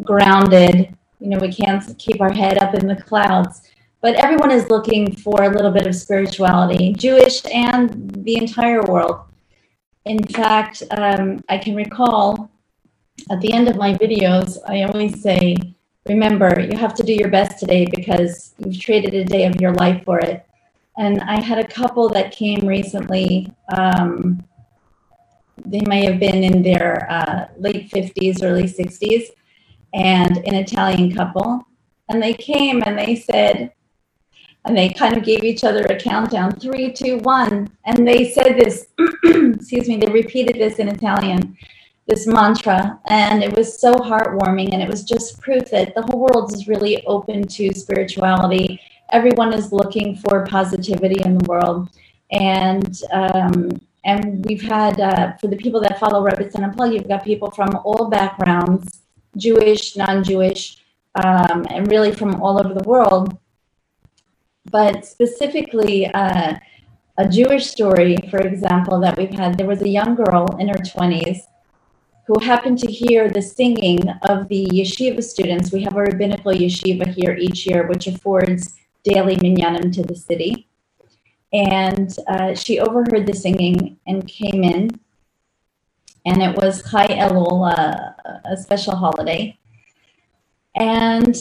grounded, 0.04 0.94
you 1.18 1.28
know, 1.28 1.38
we 1.38 1.52
can't 1.52 1.98
keep 1.98 2.20
our 2.20 2.32
head 2.32 2.58
up 2.58 2.74
in 2.74 2.86
the 2.86 2.96
clouds, 2.96 3.62
but 4.02 4.14
everyone 4.16 4.50
is 4.50 4.68
looking 4.70 5.14
for 5.16 5.44
a 5.44 5.50
little 5.50 5.70
bit 5.70 5.86
of 5.86 5.94
spirituality, 5.94 6.92
Jewish 6.92 7.42
and 7.46 8.10
the 8.24 8.36
entire 8.36 8.82
world. 8.82 9.20
In 10.04 10.22
fact, 10.24 10.82
um, 10.96 11.42
I 11.48 11.58
can 11.58 11.74
recall 11.74 12.50
at 13.30 13.40
the 13.40 13.52
end 13.52 13.68
of 13.68 13.76
my 13.76 13.94
videos, 13.94 14.58
I 14.66 14.82
always 14.82 15.22
say, 15.22 15.56
remember, 16.06 16.60
you 16.60 16.76
have 16.78 16.94
to 16.94 17.02
do 17.02 17.12
your 17.12 17.28
best 17.28 17.58
today 17.58 17.86
because 17.94 18.54
you've 18.58 18.80
traded 18.80 19.14
a 19.14 19.24
day 19.24 19.46
of 19.46 19.60
your 19.60 19.74
life 19.74 20.04
for 20.04 20.18
it. 20.18 20.46
And 20.96 21.20
I 21.22 21.40
had 21.40 21.58
a 21.58 21.66
couple 21.66 22.08
that 22.10 22.32
came 22.32 22.66
recently. 22.66 23.52
Um, 23.76 24.42
they 25.64 25.82
may 25.86 26.04
have 26.04 26.18
been 26.18 26.42
in 26.42 26.62
their 26.62 27.10
uh, 27.10 27.48
late 27.58 27.90
50s, 27.90 28.42
early 28.42 28.64
60s, 28.64 29.28
and 29.94 30.38
an 30.38 30.54
Italian 30.54 31.14
couple. 31.14 31.66
And 32.08 32.22
they 32.22 32.34
came 32.34 32.82
and 32.84 32.98
they 32.98 33.16
said, 33.16 33.72
and 34.64 34.76
they 34.76 34.90
kind 34.90 35.16
of 35.16 35.24
gave 35.24 35.42
each 35.42 35.64
other 35.64 35.82
a 35.84 35.98
countdown 35.98 36.52
three, 36.52 36.92
two, 36.92 37.18
one. 37.18 37.70
And 37.84 38.06
they 38.06 38.30
said 38.30 38.58
this, 38.58 38.88
excuse 39.24 39.88
me, 39.88 39.96
they 39.96 40.10
repeated 40.12 40.56
this 40.56 40.78
in 40.78 40.88
Italian 40.88 41.56
this 42.10 42.26
mantra 42.26 42.98
and 43.08 43.42
it 43.42 43.56
was 43.56 43.80
so 43.80 43.94
heartwarming 43.94 44.72
and 44.72 44.82
it 44.82 44.88
was 44.88 45.04
just 45.04 45.40
proof 45.40 45.70
that 45.70 45.94
the 45.94 46.02
whole 46.02 46.20
world 46.26 46.52
is 46.52 46.66
really 46.66 47.04
open 47.06 47.46
to 47.46 47.72
spirituality 47.72 48.80
everyone 49.10 49.52
is 49.54 49.72
looking 49.72 50.16
for 50.16 50.44
positivity 50.46 51.22
in 51.24 51.38
the 51.38 51.44
world 51.48 51.88
and 52.32 53.02
um, 53.12 53.80
and 54.04 54.44
we've 54.46 54.62
had 54.62 54.98
uh, 55.00 55.36
for 55.36 55.48
the 55.48 55.56
people 55.56 55.80
that 55.82 56.00
follow 56.00 56.24
Rebbetzin 56.24 56.64
Unplugged, 56.64 56.94
you've 56.94 57.08
got 57.08 57.22
people 57.22 57.50
from 57.50 57.78
all 57.84 58.08
backgrounds, 58.08 59.00
Jewish, 59.36 59.94
non-Jewish, 59.94 60.78
um, 61.16 61.66
and 61.68 61.90
really 61.90 62.12
from 62.12 62.40
all 62.40 62.58
over 62.58 62.72
the 62.72 62.88
world. 62.88 63.36
But 64.70 65.04
specifically, 65.04 66.06
uh, 66.06 66.54
a 67.18 67.28
Jewish 67.28 67.66
story, 67.66 68.16
for 68.30 68.38
example, 68.38 68.98
that 69.00 69.18
we've 69.18 69.34
had. 69.34 69.58
There 69.58 69.66
was 69.66 69.82
a 69.82 69.88
young 69.88 70.14
girl 70.14 70.56
in 70.58 70.68
her 70.68 70.76
20s 70.76 71.40
who 72.30 72.38
happened 72.38 72.78
to 72.78 72.86
hear 72.86 73.28
the 73.28 73.42
singing 73.42 74.08
of 74.28 74.46
the 74.46 74.64
yeshiva 74.66 75.20
students. 75.20 75.72
We 75.72 75.82
have 75.82 75.96
a 75.96 76.02
rabbinical 76.02 76.52
yeshiva 76.52 77.12
here 77.12 77.34
each 77.36 77.66
year, 77.66 77.88
which 77.88 78.06
affords 78.06 78.78
daily 79.02 79.34
minyanim 79.34 79.92
to 79.94 80.04
the 80.04 80.14
city. 80.14 80.68
And 81.52 82.14
uh, 82.28 82.54
she 82.54 82.78
overheard 82.78 83.26
the 83.26 83.34
singing 83.34 83.98
and 84.06 84.28
came 84.28 84.62
in. 84.62 85.00
And 86.24 86.40
it 86.40 86.54
was 86.54 86.88
Chai 86.88 87.08
Elul, 87.08 87.66
uh, 87.76 88.12
a 88.44 88.56
special 88.56 88.94
holiday. 88.94 89.58
And 90.76 91.34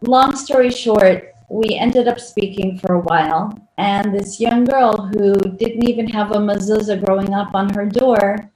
long 0.00 0.34
story 0.34 0.70
short, 0.70 1.36
we 1.50 1.76
ended 1.76 2.08
up 2.08 2.18
speaking 2.18 2.80
for 2.80 2.94
a 2.94 3.00
while. 3.00 3.56
And 3.78 4.12
this 4.12 4.40
young 4.40 4.64
girl 4.64 4.96
who 4.96 5.34
didn't 5.34 5.88
even 5.88 6.08
have 6.08 6.32
a 6.32 6.38
mezuzah 6.38 7.04
growing 7.04 7.32
up 7.32 7.54
on 7.54 7.72
her 7.74 7.86
door 7.86 8.51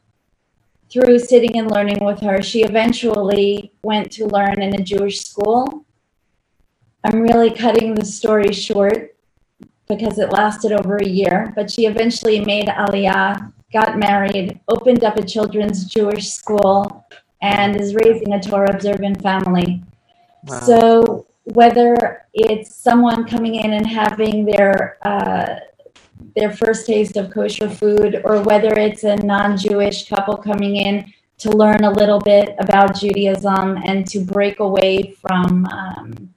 through 0.90 1.18
sitting 1.18 1.58
and 1.58 1.70
learning 1.70 2.04
with 2.04 2.20
her, 2.20 2.42
she 2.42 2.62
eventually 2.62 3.72
went 3.82 4.10
to 4.12 4.26
learn 4.26 4.62
in 4.62 4.74
a 4.74 4.82
Jewish 4.82 5.20
school. 5.20 5.84
I'm 7.04 7.20
really 7.20 7.50
cutting 7.50 7.94
the 7.94 8.04
story 8.04 8.52
short 8.52 9.16
because 9.88 10.18
it 10.18 10.32
lasted 10.32 10.72
over 10.72 10.96
a 10.96 11.06
year, 11.06 11.52
but 11.54 11.70
she 11.70 11.86
eventually 11.86 12.40
made 12.44 12.66
Aliyah, 12.68 13.52
got 13.72 13.98
married, 13.98 14.60
opened 14.68 15.04
up 15.04 15.16
a 15.16 15.24
children's 15.24 15.84
Jewish 15.84 16.30
school, 16.30 17.04
and 17.42 17.76
is 17.76 17.94
raising 17.94 18.32
a 18.32 18.42
Torah 18.42 18.74
observant 18.74 19.22
family. 19.22 19.82
Wow. 20.44 20.60
So, 20.60 21.26
whether 21.44 22.26
it's 22.34 22.74
someone 22.74 23.24
coming 23.24 23.54
in 23.54 23.72
and 23.72 23.86
having 23.86 24.44
their 24.44 24.98
uh, 25.02 25.60
their 26.34 26.52
first 26.52 26.86
taste 26.86 27.16
of 27.16 27.30
kosher 27.30 27.68
food, 27.68 28.20
or 28.24 28.42
whether 28.42 28.72
it's 28.78 29.04
a 29.04 29.16
non 29.16 29.56
Jewish 29.56 30.08
couple 30.08 30.36
coming 30.36 30.76
in 30.76 31.12
to 31.38 31.50
learn 31.50 31.84
a 31.84 31.90
little 31.90 32.20
bit 32.20 32.54
about 32.58 32.96
Judaism 32.96 33.78
and 33.84 34.06
to 34.08 34.20
break 34.20 34.60
away 34.60 35.14
from 35.20 35.66
um, 35.66 36.34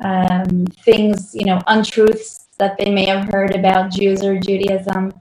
um, 0.00 0.66
things, 0.84 1.34
you 1.34 1.46
know, 1.46 1.60
untruths 1.66 2.46
that 2.58 2.76
they 2.78 2.90
may 2.90 3.06
have 3.06 3.28
heard 3.28 3.54
about 3.54 3.90
Jews 3.90 4.22
or 4.24 4.38
Judaism. 4.38 5.12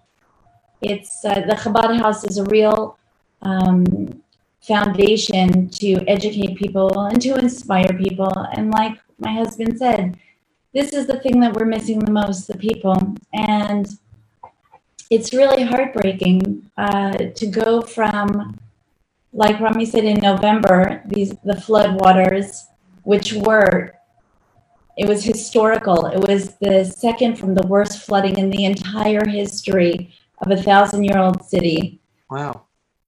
It's 0.82 1.24
uh, 1.24 1.42
the 1.42 1.56
Chabad 1.56 2.00
House 2.00 2.24
is 2.24 2.38
a 2.38 2.44
real 2.46 2.98
um, 3.42 4.22
foundation 4.62 5.70
to 5.70 6.04
educate 6.08 6.56
people 6.58 7.08
and 7.08 7.22
to 7.22 7.36
inspire 7.36 7.94
people. 7.98 8.34
And 8.54 8.72
like 8.72 9.00
my 9.20 9.32
husband 9.32 9.78
said, 9.78 10.18
this 10.78 10.94
is 10.94 11.08
the 11.08 11.20
thing 11.20 11.40
that 11.40 11.54
we're 11.54 11.66
missing 11.66 12.00
the 12.00 12.12
most 12.12 12.48
the 12.48 12.58
people. 12.58 13.16
And 13.34 13.88
it's 15.10 15.34
really 15.34 15.64
heartbreaking 15.64 16.70
uh, 16.78 17.18
to 17.40 17.46
go 17.48 17.82
from 17.82 18.60
like 19.34 19.60
rami 19.60 19.86
said 19.86 20.06
in 20.06 20.20
november 20.20 21.04
these 21.06 21.32
the 21.44 21.60
flood 21.66 22.00
waters 22.02 22.68
which 23.04 23.34
were 23.34 23.98
it 24.98 25.08
was 25.08 25.24
historical. 25.24 26.08
It 26.08 26.28
was 26.28 26.56
the 26.56 26.84
second 26.84 27.38
from 27.38 27.54
the 27.54 27.66
worst 27.68 28.00
flooding 28.00 28.38
in 28.38 28.50
the 28.50 28.66
entire 28.66 29.26
history 29.28 30.12
of 30.40 30.52
a 30.52 30.58
thousand 30.58 31.04
year 31.04 31.20
old 31.20 31.44
city. 31.46 32.02
Wow. 32.32 32.64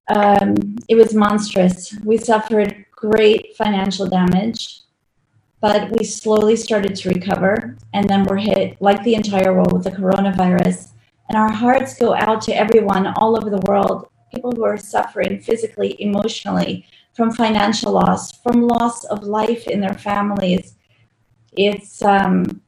Um, 0.07 0.77
it 0.87 0.95
was 0.95 1.13
monstrous. 1.15 1.95
We 2.03 2.17
suffered 2.17 2.85
great 2.91 3.55
financial 3.57 4.07
damage 4.07 4.81
but 5.61 5.91
we 5.91 6.05
slowly 6.05 6.55
started 6.55 6.95
to 6.95 7.09
recover. 7.09 7.75
And 7.93 8.09
then 8.09 8.23
we're 8.23 8.37
hit, 8.37 8.81
like 8.81 9.03
the 9.03 9.15
entire 9.15 9.53
world, 9.53 9.73
with 9.73 9.83
the 9.83 9.91
coronavirus. 9.91 10.91
And 11.27 11.37
our 11.37 11.51
hearts 11.51 11.97
go 11.97 12.13
out 12.15 12.41
to 12.43 12.55
everyone 12.55 13.07
all 13.17 13.37
over 13.37 13.49
the 13.49 13.65
world, 13.67 14.09
people 14.33 14.51
who 14.51 14.63
are 14.63 14.77
suffering 14.77 15.39
physically, 15.41 16.01
emotionally, 16.01 16.85
from 17.13 17.31
financial 17.31 17.91
loss, 17.91 18.31
from 18.41 18.67
loss 18.67 19.03
of 19.05 19.23
life 19.23 19.67
in 19.67 19.81
their 19.81 19.93
families. 19.93 20.75
It's 21.51 22.01
um, 22.01 22.61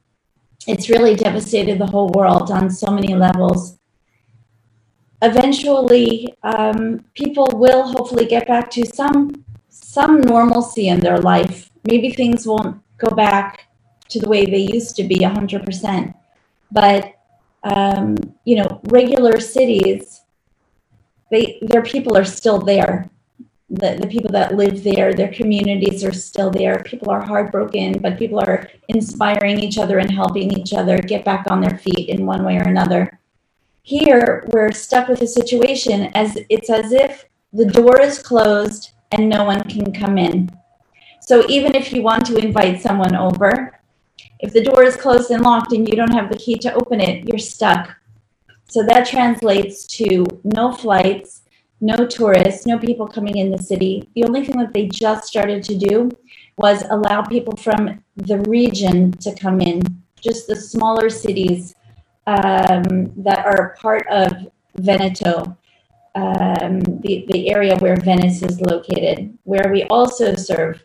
it's 0.66 0.90
really 0.90 1.14
devastated 1.16 1.78
the 1.78 1.86
whole 1.86 2.10
world 2.10 2.50
on 2.50 2.70
so 2.70 2.90
many 2.90 3.14
levels. 3.14 3.78
Eventually, 5.22 6.34
um, 6.42 7.04
people 7.14 7.48
will 7.54 7.84
hopefully 7.84 8.26
get 8.26 8.46
back 8.46 8.70
to 8.72 8.84
some 8.84 9.44
some 9.70 10.20
normalcy 10.20 10.88
in 10.88 11.00
their 11.00 11.18
life. 11.18 11.70
Maybe 11.84 12.10
things 12.10 12.46
won't 12.46 12.81
go 13.02 13.14
back 13.14 13.66
to 14.08 14.20
the 14.20 14.28
way 14.28 14.46
they 14.46 14.58
used 14.58 14.94
to 14.96 15.04
be 15.04 15.16
100%. 15.16 16.14
But, 16.70 17.14
um, 17.64 18.16
you 18.44 18.56
know, 18.56 18.80
regular 18.84 19.40
cities, 19.40 20.22
they, 21.30 21.58
their 21.62 21.82
people 21.82 22.16
are 22.16 22.24
still 22.24 22.58
there. 22.58 23.10
The, 23.70 23.98
the 24.00 24.06
people 24.06 24.30
that 24.32 24.54
live 24.54 24.84
there, 24.84 25.14
their 25.14 25.32
communities 25.32 26.04
are 26.04 26.12
still 26.12 26.50
there. 26.50 26.82
People 26.84 27.10
are 27.10 27.24
heartbroken, 27.24 28.00
but 28.00 28.18
people 28.18 28.38
are 28.38 28.68
inspiring 28.88 29.58
each 29.58 29.78
other 29.78 29.98
and 29.98 30.10
helping 30.10 30.52
each 30.58 30.74
other 30.74 30.98
get 30.98 31.24
back 31.24 31.46
on 31.50 31.60
their 31.60 31.78
feet 31.78 32.08
in 32.10 32.26
one 32.26 32.44
way 32.44 32.58
or 32.58 32.68
another. 32.68 33.18
Here, 33.82 34.44
we're 34.52 34.72
stuck 34.72 35.08
with 35.08 35.22
a 35.22 35.26
situation 35.26 36.10
as 36.14 36.36
it's 36.50 36.70
as 36.70 36.92
if 36.92 37.24
the 37.52 37.66
door 37.66 38.00
is 38.00 38.22
closed 38.22 38.90
and 39.10 39.28
no 39.28 39.44
one 39.44 39.62
can 39.68 39.92
come 39.92 40.18
in. 40.18 40.50
So 41.24 41.48
even 41.48 41.76
if 41.76 41.92
you 41.92 42.02
want 42.02 42.26
to 42.26 42.36
invite 42.36 42.82
someone 42.82 43.14
over, 43.14 43.78
if 44.40 44.52
the 44.52 44.62
door 44.62 44.82
is 44.82 44.96
closed 44.96 45.30
and 45.30 45.42
locked 45.42 45.72
and 45.72 45.88
you 45.88 45.94
don't 45.94 46.12
have 46.12 46.28
the 46.28 46.36
key 46.36 46.56
to 46.56 46.74
open 46.74 47.00
it, 47.00 47.28
you're 47.28 47.38
stuck. 47.38 47.94
So 48.68 48.82
that 48.86 49.06
translates 49.06 49.86
to 49.98 50.26
no 50.42 50.72
flights, 50.72 51.42
no 51.80 52.06
tourists, 52.06 52.66
no 52.66 52.76
people 52.76 53.06
coming 53.06 53.36
in 53.38 53.52
the 53.52 53.62
city. 53.62 54.08
The 54.16 54.24
only 54.24 54.44
thing 54.44 54.58
that 54.58 54.72
they 54.72 54.88
just 54.88 55.28
started 55.28 55.62
to 55.64 55.76
do 55.76 56.10
was 56.58 56.82
allow 56.90 57.22
people 57.22 57.56
from 57.56 58.02
the 58.16 58.40
region 58.40 59.12
to 59.18 59.32
come 59.34 59.60
in, 59.60 59.80
just 60.20 60.48
the 60.48 60.56
smaller 60.56 61.08
cities 61.08 61.76
um, 62.26 63.12
that 63.22 63.46
are 63.46 63.76
part 63.80 64.08
of 64.08 64.32
Veneto, 64.76 65.56
um, 66.16 66.80
the, 66.80 67.26
the 67.28 67.48
area 67.48 67.76
where 67.76 67.96
Venice 67.96 68.42
is 68.42 68.60
located, 68.60 69.38
where 69.44 69.70
we 69.70 69.84
also 69.84 70.34
serve. 70.34 70.82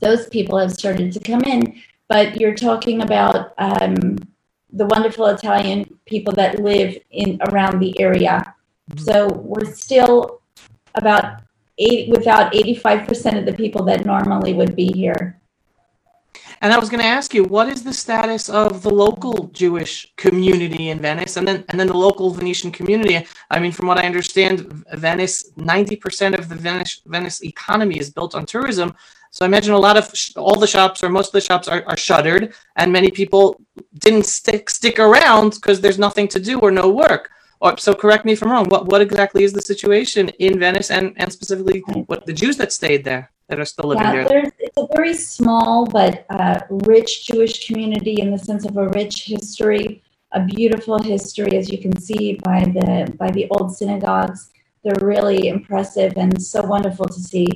Those 0.00 0.28
people 0.28 0.58
have 0.58 0.72
started 0.72 1.12
to 1.12 1.20
come 1.20 1.42
in, 1.44 1.80
but 2.08 2.40
you're 2.40 2.54
talking 2.54 3.02
about 3.02 3.52
um, 3.58 4.16
the 4.72 4.86
wonderful 4.86 5.26
Italian 5.26 5.98
people 6.06 6.32
that 6.34 6.60
live 6.60 6.98
in 7.10 7.40
around 7.48 7.78
the 7.78 7.98
area. 8.00 8.54
So 8.96 9.28
we're 9.28 9.72
still 9.72 10.42
about 10.94 11.42
eight, 11.78 12.08
without 12.10 12.52
85% 12.52 13.38
of 13.38 13.46
the 13.46 13.52
people 13.52 13.84
that 13.84 14.04
normally 14.04 14.52
would 14.52 14.76
be 14.76 14.92
here. 14.92 15.40
And 16.60 16.72
I 16.72 16.78
was 16.78 16.88
going 16.88 17.00
to 17.00 17.06
ask 17.06 17.34
you, 17.34 17.44
what 17.44 17.68
is 17.68 17.82
the 17.82 17.92
status 17.92 18.48
of 18.48 18.82
the 18.82 18.90
local 18.90 19.48
Jewish 19.48 20.10
community 20.16 20.88
in 20.88 20.98
Venice, 20.98 21.36
and 21.36 21.46
then 21.46 21.62
and 21.68 21.78
then 21.78 21.88
the 21.88 21.96
local 21.96 22.30
Venetian 22.30 22.70
community? 22.72 23.26
I 23.50 23.60
mean, 23.60 23.70
from 23.70 23.86
what 23.86 23.98
I 23.98 24.06
understand, 24.06 24.84
Venice, 24.94 25.50
ninety 25.56 25.94
percent 25.94 26.34
of 26.34 26.48
the 26.48 26.54
Venice 26.54 27.02
Venice 27.04 27.44
economy 27.44 27.98
is 27.98 28.08
built 28.08 28.34
on 28.34 28.46
tourism. 28.46 28.94
So 29.34 29.44
I 29.44 29.48
imagine 29.48 29.74
a 29.74 29.78
lot 29.78 29.96
of 29.96 30.08
sh- 30.14 30.30
all 30.36 30.60
the 30.60 30.68
shops 30.68 31.02
or 31.02 31.08
most 31.08 31.30
of 31.30 31.32
the 31.32 31.40
shops 31.40 31.66
are, 31.66 31.82
are 31.88 31.96
shuttered, 31.96 32.54
and 32.76 32.92
many 32.92 33.10
people 33.10 33.60
didn't 33.98 34.26
stick 34.26 34.70
stick 34.70 35.00
around 35.00 35.54
because 35.54 35.80
there's 35.80 35.98
nothing 35.98 36.28
to 36.28 36.38
do 36.38 36.60
or 36.60 36.70
no 36.70 36.88
work. 36.88 37.32
Or, 37.60 37.76
so 37.76 37.94
correct 37.94 38.24
me 38.24 38.30
if 38.34 38.44
I'm 38.44 38.52
wrong. 38.52 38.68
What 38.68 38.86
what 38.86 39.00
exactly 39.00 39.42
is 39.42 39.52
the 39.52 39.60
situation 39.72 40.28
in 40.46 40.60
Venice, 40.60 40.92
and 40.92 41.14
and 41.16 41.32
specifically 41.32 41.80
what 42.06 42.26
the 42.26 42.32
Jews 42.32 42.56
that 42.58 42.72
stayed 42.72 43.02
there 43.02 43.32
that 43.48 43.58
are 43.58 43.64
still 43.64 43.88
living 43.88 44.04
Yeah, 44.04 44.12
there? 44.12 44.28
there's, 44.28 44.52
it's 44.60 44.78
a 44.78 44.86
very 44.94 45.14
small 45.14 45.84
but 45.84 46.26
uh, 46.30 46.60
rich 46.94 47.26
Jewish 47.26 47.66
community 47.66 48.20
in 48.20 48.30
the 48.30 48.38
sense 48.38 48.64
of 48.64 48.76
a 48.76 48.86
rich 49.00 49.24
history, 49.24 50.00
a 50.30 50.44
beautiful 50.44 51.02
history, 51.02 51.58
as 51.58 51.68
you 51.72 51.78
can 51.78 51.98
see 51.98 52.38
by 52.44 52.60
the 52.76 53.12
by 53.18 53.32
the 53.32 53.48
old 53.50 53.76
synagogues. 53.76 54.50
They're 54.84 55.04
really 55.14 55.48
impressive 55.48 56.12
and 56.22 56.40
so 56.40 56.60
wonderful 56.74 57.06
to 57.06 57.20
see. 57.32 57.48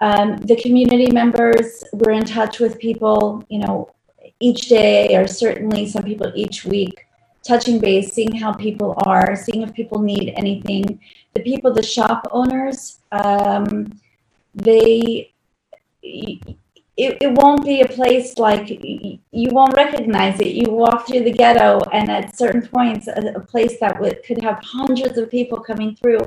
Um, 0.00 0.36
the 0.36 0.56
community 0.56 1.10
members, 1.10 1.82
we're 1.92 2.12
in 2.12 2.24
touch 2.24 2.58
with 2.58 2.78
people, 2.78 3.44
you 3.48 3.60
know, 3.60 3.94
each 4.40 4.68
day 4.68 5.16
or 5.16 5.26
certainly 5.26 5.88
some 5.88 6.02
people 6.02 6.30
each 6.34 6.64
week, 6.64 7.06
touching 7.42 7.78
base, 7.78 8.12
seeing 8.12 8.34
how 8.34 8.52
people 8.52 8.94
are, 9.06 9.34
seeing 9.36 9.62
if 9.62 9.72
people 9.72 10.00
need 10.00 10.34
anything. 10.36 11.00
The 11.34 11.42
people, 11.42 11.72
the 11.72 11.82
shop 11.82 12.28
owners, 12.30 12.98
um, 13.12 13.98
they 14.54 15.32
it, 16.02 17.18
it 17.20 17.32
won't 17.32 17.64
be 17.64 17.82
a 17.82 17.88
place 17.88 18.38
like 18.38 18.68
you 18.70 19.50
won't 19.50 19.74
recognize 19.74 20.40
it 20.40 20.48
you 20.48 20.70
walk 20.70 21.06
through 21.06 21.24
the 21.24 21.32
ghetto 21.32 21.80
and 21.92 22.10
at 22.10 22.36
certain 22.36 22.66
points 22.66 23.06
a, 23.06 23.34
a 23.34 23.40
place 23.40 23.78
that 23.80 24.00
would 24.00 24.22
could 24.24 24.40
have 24.42 24.58
hundreds 24.64 25.18
of 25.18 25.30
people 25.30 25.60
coming 25.60 25.94
through 25.94 26.20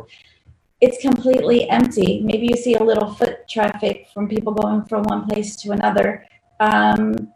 it's 0.81 1.01
completely 1.01 1.69
empty. 1.69 2.21
Maybe 2.23 2.47
you 2.47 2.55
see 2.55 2.75
a 2.75 2.83
little 2.83 3.13
foot 3.13 3.47
traffic 3.49 4.07
from 4.13 4.27
people 4.29 4.53
going 4.53 4.85
from 4.85 5.03
one 5.03 5.27
place 5.27 5.55
to 5.57 5.71
another. 5.71 6.25
Um, 6.59 7.33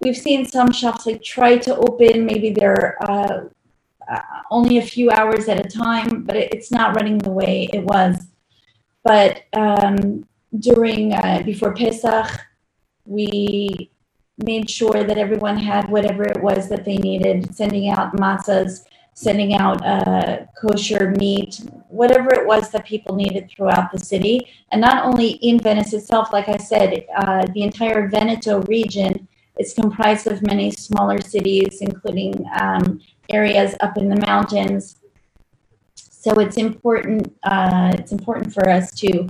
we've 0.00 0.16
seen 0.16 0.44
some 0.44 0.72
shops 0.72 1.06
like 1.06 1.22
try 1.22 1.56
to 1.58 1.76
open. 1.76 2.26
Maybe 2.26 2.50
they're 2.50 3.02
uh, 3.08 3.44
uh, 4.10 4.20
only 4.50 4.78
a 4.78 4.82
few 4.82 5.10
hours 5.10 5.48
at 5.48 5.64
a 5.64 5.68
time 5.68 6.24
but 6.24 6.36
it, 6.36 6.52
it's 6.52 6.70
not 6.70 6.94
running 6.96 7.18
the 7.18 7.30
way 7.30 7.68
it 7.72 7.84
was. 7.84 8.26
But 9.04 9.42
um, 9.52 10.26
during 10.58 11.12
uh, 11.14 11.42
before 11.44 11.74
Pesach, 11.74 12.28
we 13.06 13.90
made 14.38 14.68
sure 14.68 15.04
that 15.04 15.18
everyone 15.18 15.56
had 15.56 15.88
whatever 15.88 16.24
it 16.24 16.42
was 16.42 16.68
that 16.68 16.84
they 16.84 16.96
needed, 16.96 17.54
sending 17.54 17.88
out 17.90 18.14
matzahs, 18.16 18.84
sending 19.14 19.54
out 19.54 19.84
uh, 19.84 20.46
kosher 20.60 21.10
meat, 21.18 21.60
whatever 21.88 22.32
it 22.32 22.46
was 22.46 22.70
that 22.70 22.84
people 22.84 23.14
needed 23.14 23.50
throughout 23.50 23.92
the 23.92 23.98
city. 23.98 24.48
And 24.70 24.80
not 24.80 25.04
only 25.04 25.32
in 25.32 25.58
Venice 25.58 25.92
itself, 25.92 26.32
like 26.32 26.48
I 26.48 26.56
said, 26.56 27.04
uh, 27.16 27.46
the 27.54 27.62
entire 27.62 28.08
Veneto 28.08 28.62
region 28.62 29.28
is 29.58 29.74
comprised 29.74 30.26
of 30.26 30.42
many 30.42 30.70
smaller 30.70 31.20
cities, 31.20 31.78
including 31.82 32.44
um, 32.58 33.00
areas 33.28 33.74
up 33.80 33.98
in 33.98 34.08
the 34.08 34.20
mountains. 34.26 34.96
So 35.94 36.32
it's 36.40 36.56
important. 36.56 37.36
Uh, 37.42 37.92
it's 37.98 38.12
important 38.12 38.52
for 38.54 38.68
us 38.68 38.92
to 39.00 39.28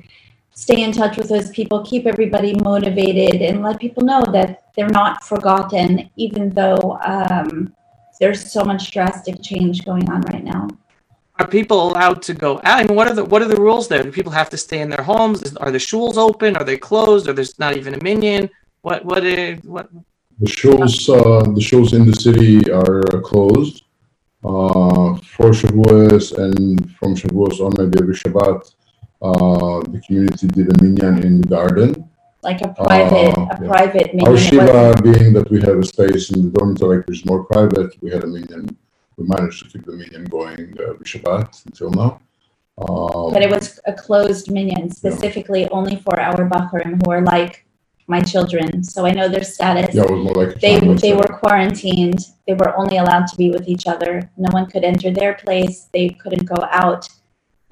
stay 0.55 0.83
in 0.83 0.92
touch 0.92 1.16
with 1.16 1.29
those 1.29 1.51
people, 1.51 1.83
keep 1.83 2.07
everybody 2.07 2.55
motivated, 2.55 3.42
and 3.42 3.62
let 3.62 3.81
people 3.81 4.05
know 4.05 4.23
that 4.33 4.64
they're 4.77 4.88
not 4.88 5.25
forgotten, 5.25 6.11
even 6.16 6.51
though 6.51 6.99
um, 7.03 7.75
there's 8.22 8.52
so 8.52 8.62
much 8.62 8.92
drastic 8.92 9.42
change 9.42 9.85
going 9.85 10.08
on 10.08 10.20
right 10.32 10.44
now. 10.44 10.68
Are 11.40 11.48
people 11.58 11.78
allowed 11.88 12.22
to 12.28 12.32
go 12.35 12.61
out? 12.62 12.78
I 12.78 12.85
mean, 12.85 12.94
what 12.94 13.08
are 13.08 13.16
the 13.18 13.24
what 13.24 13.42
are 13.42 13.50
the 13.54 13.61
rules 13.68 13.88
there? 13.88 14.02
Do 14.04 14.12
people 14.12 14.35
have 14.40 14.50
to 14.50 14.58
stay 14.66 14.80
in 14.85 14.88
their 14.94 15.06
homes? 15.12 15.42
Is, 15.42 15.56
are 15.56 15.72
the 15.76 15.85
shuls 15.88 16.16
open? 16.28 16.56
Are 16.58 16.66
they 16.70 16.78
closed? 16.90 17.24
Or 17.28 17.32
there's 17.32 17.58
not 17.58 17.76
even 17.76 17.92
a 17.98 18.02
minyan? 18.08 18.48
What 18.82 19.04
what 19.04 19.24
is, 19.24 19.58
what? 19.64 19.87
The 20.38 20.50
shuls, 20.61 20.96
uh, 21.18 21.42
the 21.58 21.64
shuls 21.68 21.90
in 21.98 22.02
the 22.11 22.16
city 22.26 22.70
are 22.70 23.00
uh, 23.12 23.20
closed 23.30 23.76
uh, 24.50 25.08
for 25.35 25.48
Shavuos 25.61 26.24
and 26.44 26.62
from 26.96 27.16
Shavuos 27.20 27.56
on 27.64 27.72
maybe 27.78 27.98
every 28.02 28.16
Shabbat. 28.22 28.61
Uh, 29.28 29.80
the 29.92 30.00
community 30.06 30.46
did 30.46 30.66
a 30.72 30.76
minyan 30.82 31.16
in 31.26 31.40
the 31.40 31.48
garden. 31.48 31.90
Like 32.42 32.61
a 32.61 32.68
private, 32.74 33.35
Oh, 33.38 33.48
a 33.55 33.59
yeah. 33.62 33.68
private 33.68 34.09
Our 34.09 34.14
meeting. 34.14 34.35
It 34.35 34.38
Shiva, 34.38 35.02
being 35.02 35.33
that 35.35 35.48
we 35.50 35.61
have 35.61 35.78
a 35.78 35.85
space 35.85 36.31
in 36.33 36.42
the 36.42 36.50
dormitory 36.50 36.98
which 37.07 37.20
is 37.20 37.24
more 37.24 37.44
private, 37.44 37.90
we 38.02 38.11
had 38.11 38.24
a 38.24 38.26
minyan. 38.26 38.76
We 39.16 39.26
managed 39.28 39.62
to 39.62 39.68
keep 39.70 39.85
the 39.87 39.92
minyan 39.92 40.24
going 40.24 40.74
uh, 40.81 40.90
every 40.90 41.07
Shabbat 41.07 41.66
until 41.66 41.90
now. 41.90 42.20
Um, 42.78 43.33
But 43.33 43.42
it 43.42 43.50
was 43.50 43.78
a 43.87 43.92
closed 43.92 44.50
minyan 44.50 44.90
specifically 44.90 45.68
only 45.68 45.96
for 45.96 46.18
our 46.18 46.48
Bakharim 46.48 47.00
who 47.05 47.12
are 47.12 47.20
like 47.22 47.64
my 48.09 48.20
children. 48.20 48.83
So 48.83 49.07
I 49.07 49.12
know 49.12 49.28
their 49.28 49.44
status. 49.44 49.94
yeah, 49.94 50.02
it 50.02 50.11
was 50.11 50.24
more 50.24 50.35
like 50.35 50.57
a 50.57 50.59
They, 50.59 50.81
family 50.81 50.96
they 50.96 51.14
were 51.14 51.28
quarantined. 51.40 52.20
They 52.48 52.55
were 52.55 52.76
only 52.76 52.96
allowed 52.96 53.26
to 53.28 53.37
be 53.37 53.50
with 53.50 53.68
each 53.68 53.87
other. 53.87 54.28
No 54.37 54.48
one 54.50 54.66
could 54.66 54.83
enter 54.83 55.11
their 55.12 55.35
place. 55.35 55.88
They 55.92 56.09
couldn't 56.09 56.46
go 56.46 56.66
out. 56.70 57.09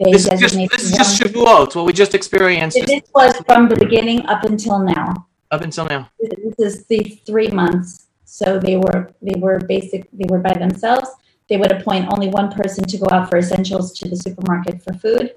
They 0.02 0.12
This 0.12 0.22
is 0.24 0.28
just 0.30 0.40
designated 0.40 0.70
this 0.78 0.84
is 0.90 0.96
just 0.96 1.22
one- 1.22 1.32
Shavuot. 1.32 1.76
What 1.76 1.84
we 1.84 1.92
just 1.92 2.14
experienced 2.14 2.76
This 2.86 3.02
was 3.14 3.34
from 3.46 3.68
the 3.68 3.76
beginning 3.76 4.24
up 4.26 4.44
until 4.44 4.78
now. 4.78 5.26
up 5.50 5.60
until 5.62 5.84
now. 5.84 6.08
This 6.20 6.54
is 6.58 6.86
the 6.86 7.00
three 7.26 7.48
months. 7.48 8.06
So 8.24 8.58
they 8.58 8.76
were, 8.76 9.12
they 9.20 9.38
were 9.38 9.58
basic, 9.58 10.08
they 10.12 10.26
were 10.28 10.38
by 10.38 10.54
themselves. 10.54 11.10
They 11.48 11.56
would 11.56 11.72
appoint 11.72 12.06
only 12.14 12.28
one 12.28 12.50
person 12.52 12.84
to 12.84 12.96
go 12.96 13.06
out 13.10 13.28
for 13.28 13.36
essentials 13.38 13.92
to 13.98 14.08
the 14.08 14.16
supermarket 14.16 14.82
for 14.84 14.94
food. 14.94 15.34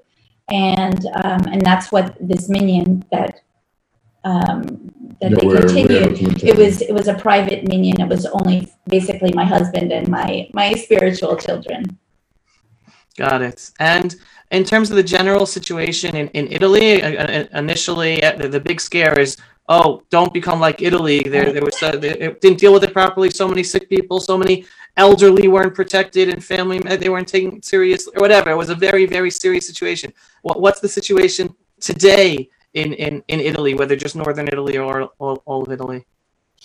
And, 0.52 0.99
um, 1.23 1.41
and 1.52 1.62
that's 1.65 1.91
what 1.91 2.15
this 2.21 2.47
minyan 2.49 3.04
that, 3.12 3.41
um, 4.23 4.62
that 5.19 5.32
Yeah, 5.32 5.38
they 5.39 5.47
we're- 5.47 5.60
we're 5.60 5.67
continued. 5.67 6.15
to 6.17 6.23
maintain 6.23 6.49
It 6.49 6.58
was, 6.58 6.82
it 6.82 6.93
was 6.93 7.08
a 7.08 7.15
private 7.15 7.67
minyan. 7.67 7.99
It 7.99 8.08
was 8.08 8.26
only 8.28 8.71
basically 8.88 9.34
my 9.34 9.43
husband 9.45 9.91
and 9.91 10.08
my, 10.08 10.47
my 10.54 10.73
spiritual 10.76 11.36
children. 11.36 11.97
Got 13.17 13.41
it. 13.41 13.71
And 13.80 14.15
in 14.52 14.63
terms 14.63 14.89
of 14.89 14.95
the 14.95 15.04
general 15.04 15.45
situation 15.45 16.15
in, 16.15 16.28
in 16.30 16.52
Italy, 16.52 17.02
uh, 17.02 17.23
uh, 17.23 17.45
initially 17.60 18.23
uh, 18.23 18.36
the, 18.38 18.47
the 18.47 18.60
big 18.60 18.82
scare 18.82 19.19
is, 19.19 19.38
oh, 19.69 20.04
don't 20.10 20.34
become 20.34 20.60
like 20.60 20.82
Italy. 20.82 21.21
There, 21.21 21.54
there 21.54 21.63
was 21.63 21.78
it 21.82 22.41
didn't 22.41 22.60
deal 22.60 22.73
with 22.73 22.84
it 22.84 22.93
properly. 22.93 23.30
So 23.30 23.47
many 23.47 23.63
sick 23.63 23.89
people, 23.89 24.19
so 24.19 24.38
many 24.38 24.65
elderly 24.97 25.47
weren't 25.47 25.73
protected, 25.73 26.30
and 26.30 26.43
family 26.43 26.80
they 26.80 27.10
weren't 27.10 27.28
taken 27.28 27.62
seriously, 27.62 28.13
or 28.15 28.21
whatever. 28.21 28.52
It 28.52 28.58
was 28.58 28.69
a 28.69 28.76
very, 28.76 29.06
very 29.06 29.32
serious 29.32 29.65
situation. 29.67 30.12
What, 30.41 30.60
what's 30.60 30.80
the 30.80 30.89
situation 30.89 31.56
today 31.80 32.49
in, 32.73 32.93
in, 32.93 33.23
in 33.28 33.39
Italy, 33.39 33.73
whether 33.76 33.95
just 33.95 34.15
northern 34.15 34.47
Italy 34.47 34.78
or 34.78 35.04
all, 35.19 35.41
all 35.45 35.63
of 35.63 35.71
Italy? 35.71 36.06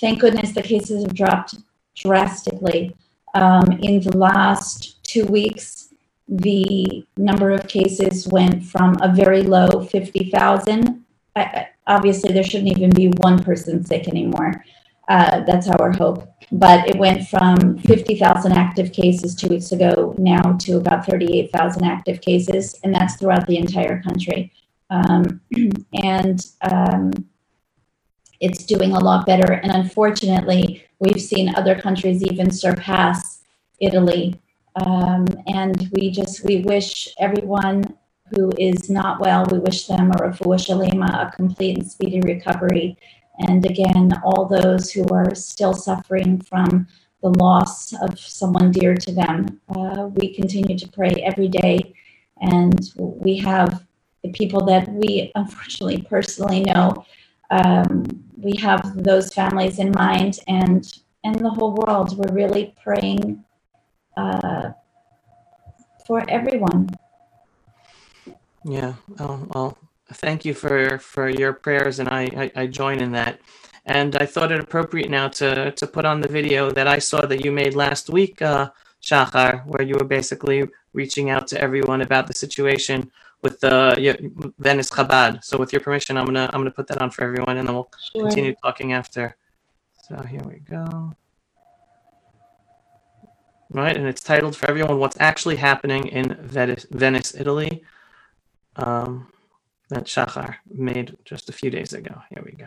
thank 0.01 0.21
goodness 0.21 0.53
the 0.53 0.63
cases 0.63 1.03
have 1.03 1.15
dropped 1.15 1.55
drastically. 1.95 2.95
Um, 3.35 3.73
in 3.83 4.01
the 4.01 4.17
last 4.17 5.05
two 5.05 5.27
weeks, 5.27 5.88
the 6.29 7.05
number 7.17 7.51
of 7.51 7.67
cases 7.69 8.29
went 8.29 8.63
from 8.65 8.97
a 9.01 9.13
very 9.13 9.43
low 9.43 9.83
50,000. 9.83 11.05
I- 11.37 11.41
I- 11.41 11.69
Obviously, 11.87 12.35
there 12.35 12.45
shouldn't 12.45 12.77
even 12.77 12.91
be 12.91 13.09
one 13.17 13.43
person 13.43 13.83
sick 13.83 14.09
anymore. 14.09 14.63
Uh, 15.09 15.41
that's 15.47 15.69
our 15.69 15.91
hope. 15.91 16.29
But 16.53 16.87
it 16.87 16.99
went 16.99 17.27
from 17.29 17.79
50,000 17.79 18.53
active 18.53 18.93
cases 18.93 19.35
two 19.35 19.49
weeks 19.49 19.73
ago 19.73 20.15
now 20.19 20.53
to 20.61 20.77
about 20.77 21.07
38,000 21.07 21.85
active 21.85 22.21
cases, 22.21 22.79
and 22.85 22.95
that's 22.95 23.17
throughout 23.17 23.47
the 23.47 23.57
entire 23.57 24.03
country. 24.03 24.53
Um, 24.91 25.41
and 26.03 26.45
um, 26.61 27.11
it's 28.41 28.65
doing 28.65 28.93
a 28.93 28.99
lot 28.99 29.27
better. 29.27 29.53
And 29.53 29.73
unfortunately, 29.73 30.85
we've 31.01 31.21
seen 31.21 31.55
other 31.55 31.75
countries 31.79 32.23
even 32.23 32.51
surpass 32.51 33.43
Italy. 33.81 34.41
Um, 34.85 35.27
and 35.47 35.89
we 35.93 36.11
just 36.11 36.45
we 36.45 36.61
wish 36.61 37.09
everyone 37.19 37.97
who 38.31 38.53
is 38.59 38.91
not 38.91 39.21
well, 39.21 39.47
we 39.51 39.59
wish 39.59 39.87
them 39.87 40.11
a 40.11 40.17
refuah 40.17 40.59
shalema, 40.59 41.27
a 41.27 41.33
complete 41.35 41.79
and 41.79 41.91
speedy 41.91 42.21
recovery. 42.21 42.97
And 43.39 43.65
again, 43.65 44.13
all 44.25 44.47
those 44.47 44.91
who 44.91 45.07
are 45.09 45.35
still 45.35 45.73
suffering 45.73 46.41
from 46.41 46.87
the 47.23 47.31
loss 47.31 47.93
of 47.95 48.19
someone 48.19 48.71
dear 48.71 48.95
to 48.95 49.13
them, 49.13 49.61
uh, 49.75 50.09
we 50.15 50.35
continue 50.35 50.79
to 50.79 50.89
pray 50.89 51.13
every 51.25 51.49
day. 51.49 51.95
And 52.41 52.79
we 52.97 53.37
have 53.39 53.85
the 54.23 54.31
people 54.31 54.65
that 54.67 54.89
we 54.93 55.33
unfortunately 55.35 56.03
personally 56.03 56.63
know. 56.63 57.05
Um, 57.51 58.05
we 58.37 58.53
have 58.59 59.03
those 59.03 59.33
families 59.33 59.79
in 59.79 59.91
mind, 59.93 60.41
and 60.47 60.87
and 61.25 61.41
the 61.41 61.51
whole 61.51 61.75
world. 61.75 62.17
We're 62.17 62.35
really 62.35 62.75
praying 62.83 63.45
uh, 64.19 64.73
for 66.07 66.25
everyone. 66.29 66.91
Yeah. 68.65 68.95
Oh, 69.21 69.47
well, 69.55 69.79
thank 70.15 70.45
you 70.45 70.55
for 70.55 70.99
for 70.99 71.29
your 71.29 71.53
prayers, 71.53 71.99
and 72.01 72.09
I, 72.09 72.23
I 72.43 72.63
I 72.63 72.67
join 72.67 73.01
in 73.01 73.13
that. 73.13 73.41
And 73.87 74.17
I 74.17 74.27
thought 74.27 74.53
it 74.53 74.61
appropriate 74.61 75.11
now 75.11 75.29
to 75.41 75.71
to 75.73 75.87
put 75.87 76.05
on 76.05 76.21
the 76.21 76.29
video 76.29 76.71
that 76.71 76.87
I 76.89 76.99
saw 76.99 77.21
that 77.27 77.45
you 77.45 77.53
made 77.53 77.75
last 77.75 78.11
week, 78.11 78.43
uh, 78.43 78.71
Shachar, 79.03 79.65
where 79.67 79.83
you 79.83 79.95
were 79.99 80.05
basically 80.19 80.69
reaching 80.93 81.31
out 81.31 81.47
to 81.49 81.61
everyone 81.61 82.03
about 82.03 82.27
the 82.27 82.35
situation 82.35 83.11
with 83.43 83.61
the 83.61 83.77
Venice 84.59 84.91
Chabad. 84.91 85.45
So, 85.45 85.57
with 85.59 85.73
your 85.73 85.81
permission, 85.81 86.17
I'm 86.19 86.27
gonna 86.27 86.51
I'm 86.53 86.61
gonna 86.61 86.73
put 86.81 86.89
that 86.89 87.01
on 87.01 87.11
for 87.11 87.25
everyone, 87.25 87.57
and 87.59 87.67
then 87.69 87.75
we'll 87.77 87.91
Sure. 88.13 88.23
continue 88.29 88.55
talking 88.63 88.93
after. 88.93 89.37
So 90.09 90.17
here 90.23 90.43
we 90.45 90.61
go. 90.61 91.13
Right, 93.71 93.97
and 93.97 94.07
it's 94.07 94.23
titled 94.23 94.57
for 94.57 94.69
everyone 94.69 94.99
"What's 94.99 95.19
Actually 95.21 95.57
Happening 95.57 96.07
in 96.09 96.37
Venice, 96.41 97.35
Italy." 97.35 97.85
Um, 98.77 99.29
that 99.91 100.05
Shachar 100.05 100.57
made 100.73 101.17
just 101.25 101.49
a 101.49 101.53
few 101.53 101.71
days 101.71 101.93
ago. 101.93 102.15
Here 102.31 102.43
we 102.45 102.53
go. 102.53 102.67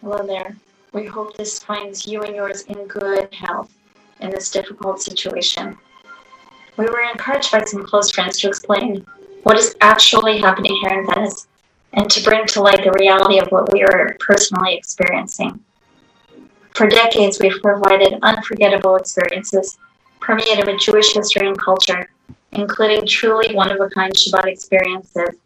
Hello 0.00 0.26
there. 0.26 0.56
We 0.92 1.06
hope 1.06 1.36
this 1.36 1.58
finds 1.58 2.06
you 2.06 2.22
and 2.22 2.34
yours 2.34 2.62
in 2.62 2.86
good 2.86 3.32
health 3.32 3.72
in 4.20 4.30
this 4.30 4.50
difficult 4.50 5.00
situation. 5.00 5.76
We 6.76 6.86
were 6.86 7.02
encouraged 7.10 7.52
by 7.52 7.64
some 7.64 7.84
close 7.84 8.10
friends 8.10 8.38
to 8.40 8.48
explain 8.48 9.06
what 9.42 9.58
is 9.58 9.76
actually 9.80 10.38
happening 10.38 10.78
here 10.82 10.98
in 10.98 11.06
Venice 11.06 11.46
and 11.92 12.10
to 12.10 12.22
bring 12.22 12.46
to 12.46 12.62
light 12.62 12.84
the 12.84 12.92
reality 12.92 13.38
of 13.38 13.48
what 13.48 13.72
we 13.72 13.82
are 13.82 14.16
personally 14.18 14.74
experiencing. 14.74 15.62
For 16.74 16.86
decades, 16.86 17.38
we've 17.38 17.60
provided 17.62 18.18
unforgettable 18.22 18.96
experiences 18.96 19.78
permeated 20.20 20.66
with 20.66 20.80
Jewish 20.80 21.12
history 21.12 21.46
and 21.46 21.58
culture, 21.58 22.10
including 22.52 23.06
truly 23.06 23.54
one 23.54 23.70
of 23.70 23.80
a 23.80 23.90
kind 23.90 24.12
Shabbat 24.14 24.46
experiences. 24.46 25.36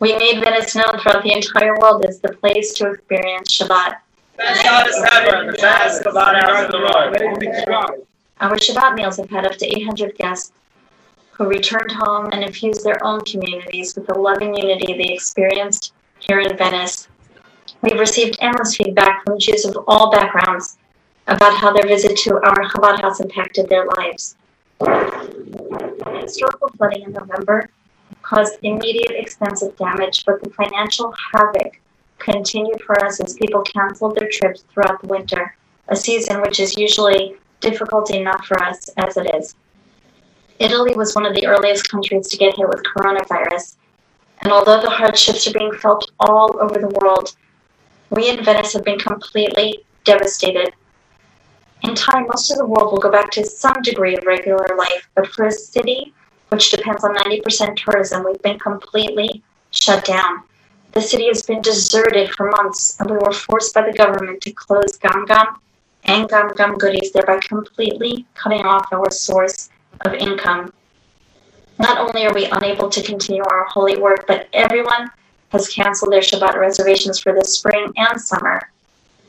We 0.00 0.16
made 0.16 0.42
Venice 0.42 0.74
known 0.74 0.98
throughout 0.98 1.22
the 1.22 1.32
entire 1.32 1.78
world 1.78 2.04
as 2.04 2.20
the 2.20 2.32
place 2.32 2.72
to 2.74 2.90
experience 2.90 3.56
Shabbat. 3.56 3.96
Our 8.40 8.56
Shabbat 8.56 8.94
meals 8.94 9.16
have 9.16 9.30
had 9.30 9.46
up 9.46 9.56
to 9.56 9.66
800 9.66 10.16
guests 10.16 10.52
who 11.30 11.46
returned 11.46 11.92
home 11.92 12.30
and 12.32 12.42
infused 12.42 12.84
their 12.84 13.02
own 13.04 13.20
communities 13.20 13.94
with 13.94 14.06
the 14.06 14.18
loving 14.18 14.54
unity 14.54 14.94
they 14.94 15.14
experienced 15.14 15.92
here 16.18 16.40
in 16.40 16.56
Venice. 16.56 17.08
We've 17.82 17.98
received 17.98 18.38
endless 18.40 18.76
feedback 18.76 19.24
from 19.24 19.38
Jews 19.38 19.64
of 19.64 19.78
all 19.86 20.10
backgrounds 20.10 20.78
about 21.26 21.56
how 21.56 21.72
their 21.72 21.86
visit 21.86 22.16
to 22.18 22.34
our 22.34 22.68
Chabad 22.70 23.00
house 23.00 23.20
impacted 23.20 23.68
their 23.68 23.86
lives. 23.96 24.36
The 24.78 26.20
historical 26.22 26.68
flooding 26.76 27.02
in 27.02 27.12
November 27.12 27.68
caused 28.22 28.58
immediate 28.62 29.12
extensive 29.12 29.76
damage, 29.76 30.24
but 30.24 30.42
the 30.42 30.50
financial 30.50 31.14
havoc 31.32 31.80
continued 32.18 32.82
for 32.82 33.04
us 33.04 33.20
as 33.20 33.34
people 33.34 33.62
canceled 33.62 34.16
their 34.16 34.28
trips 34.30 34.64
throughout 34.72 35.00
the 35.00 35.08
winter, 35.08 35.56
a 35.88 35.96
season 35.96 36.40
which 36.40 36.60
is 36.60 36.76
usually 36.76 37.36
difficult 37.60 38.10
enough 38.10 38.44
for 38.46 38.60
us 38.62 38.88
as 38.96 39.16
it 39.16 39.34
is. 39.34 39.54
Italy 40.58 40.94
was 40.94 41.14
one 41.14 41.26
of 41.26 41.34
the 41.34 41.46
earliest 41.46 41.88
countries 41.90 42.28
to 42.28 42.36
get 42.36 42.56
hit 42.56 42.68
with 42.68 42.82
coronavirus, 42.82 43.76
and 44.40 44.52
although 44.52 44.80
the 44.80 44.90
hardships 44.90 45.46
are 45.46 45.52
being 45.52 45.72
felt 45.72 46.10
all 46.18 46.58
over 46.60 46.78
the 46.78 46.88
world, 47.00 47.36
we 48.10 48.28
in 48.28 48.44
Venice 48.44 48.72
have 48.72 48.84
been 48.84 48.98
completely 48.98 49.84
devastated. 50.04 50.72
In 51.82 51.94
time, 51.94 52.26
most 52.26 52.50
of 52.50 52.58
the 52.58 52.66
world 52.66 52.92
will 52.92 52.98
go 52.98 53.10
back 53.10 53.30
to 53.32 53.44
some 53.44 53.80
degree 53.82 54.16
of 54.16 54.24
regular 54.24 54.66
life, 54.76 55.08
but 55.14 55.26
for 55.28 55.46
a 55.46 55.52
city 55.52 56.14
which 56.48 56.70
depends 56.70 57.04
on 57.04 57.14
90% 57.16 57.76
tourism, 57.76 58.24
we've 58.24 58.42
been 58.42 58.58
completely 58.58 59.42
shut 59.70 60.04
down. 60.04 60.42
The 60.92 61.02
city 61.02 61.26
has 61.26 61.42
been 61.42 61.60
deserted 61.60 62.30
for 62.30 62.50
months, 62.50 62.98
and 63.00 63.10
we 63.10 63.18
were 63.18 63.32
forced 63.32 63.74
by 63.74 63.84
the 63.84 63.96
government 63.96 64.40
to 64.42 64.52
close 64.52 64.96
Gam 64.96 65.26
Gam 65.26 65.56
and 66.04 66.28
Gam 66.28 66.54
Gam 66.54 66.78
goodies, 66.78 67.12
thereby 67.12 67.40
completely 67.40 68.26
cutting 68.34 68.64
off 68.64 68.92
our 68.92 69.10
source 69.10 69.68
of 70.02 70.14
income. 70.14 70.72
Not 71.78 71.98
only 71.98 72.26
are 72.26 72.32
we 72.32 72.46
unable 72.46 72.88
to 72.88 73.02
continue 73.02 73.42
our 73.42 73.64
holy 73.64 74.00
work, 74.00 74.26
but 74.26 74.48
everyone 74.52 75.10
has 75.50 75.68
canceled 75.68 76.12
their 76.12 76.20
Shabbat 76.20 76.56
reservations 76.56 77.18
for 77.18 77.32
the 77.32 77.44
spring 77.44 77.92
and 77.96 78.20
summer. 78.20 78.70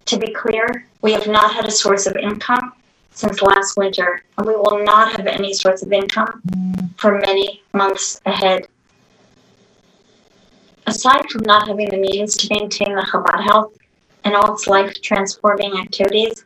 To 0.06 0.18
be 0.18 0.34
clear, 0.34 0.86
we 1.02 1.12
have 1.14 1.28
not 1.28 1.54
had 1.54 1.66
a 1.66 1.72
source 1.72 2.08
of 2.08 2.16
income 2.16 2.74
since 3.12 3.42
last 3.42 3.78
winter, 3.78 4.22
and 4.38 4.46
we 4.46 4.56
will 4.56 4.84
not 4.84 5.12
have 5.18 5.28
any 5.28 5.54
source 5.54 5.82
of 5.82 5.92
income 5.92 6.42
for 6.98 7.20
many 7.20 7.64
months 7.74 8.22
ahead. 8.26 8.68
Aside 10.86 11.30
from 11.30 11.42
not 11.44 11.68
having 11.68 11.90
the 11.90 11.98
means 11.98 12.38
to 12.38 12.54
maintain 12.54 12.96
the 12.96 13.02
Chabad 13.02 13.44
House 13.44 13.74
and 14.24 14.36
all 14.36 14.54
its 14.54 14.68
life 14.68 15.02
transforming 15.02 15.78
activities, 15.78 16.46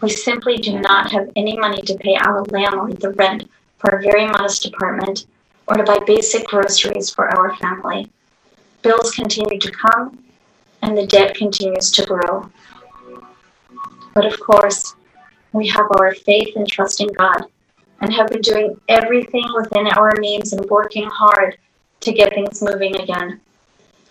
we 0.00 0.10
simply 0.10 0.56
do 0.56 0.80
not 0.80 1.10
have 1.12 1.30
any 1.36 1.56
money 1.56 1.82
to 1.82 1.96
pay 1.96 2.16
our 2.16 2.42
landlord 2.44 3.00
the 3.00 3.10
rent 3.10 3.48
for 3.78 3.90
a 3.90 4.02
very 4.02 4.26
modest 4.26 4.66
apartment 4.66 5.26
or 5.66 5.76
to 5.76 5.84
buy 5.84 5.98
basic 6.06 6.46
groceries 6.46 7.10
for 7.10 7.28
our 7.38 7.54
family. 7.56 8.10
Bills 8.88 9.10
continue 9.10 9.58
to 9.58 9.70
come 9.70 10.18
and 10.80 10.96
the 10.96 11.06
debt 11.06 11.34
continues 11.34 11.90
to 11.90 12.06
grow. 12.06 12.50
But 14.14 14.24
of 14.24 14.40
course, 14.40 14.94
we 15.52 15.68
have 15.68 15.88
our 16.00 16.14
faith 16.14 16.56
and 16.56 16.66
trust 16.66 17.02
in 17.02 17.08
God 17.08 17.42
and 18.00 18.10
have 18.14 18.28
been 18.28 18.40
doing 18.40 18.80
everything 18.88 19.44
within 19.54 19.88
our 19.88 20.14
means 20.18 20.54
and 20.54 20.64
working 20.70 21.04
hard 21.04 21.58
to 22.00 22.12
get 22.14 22.32
things 22.32 22.62
moving 22.62 22.96
again. 22.96 23.42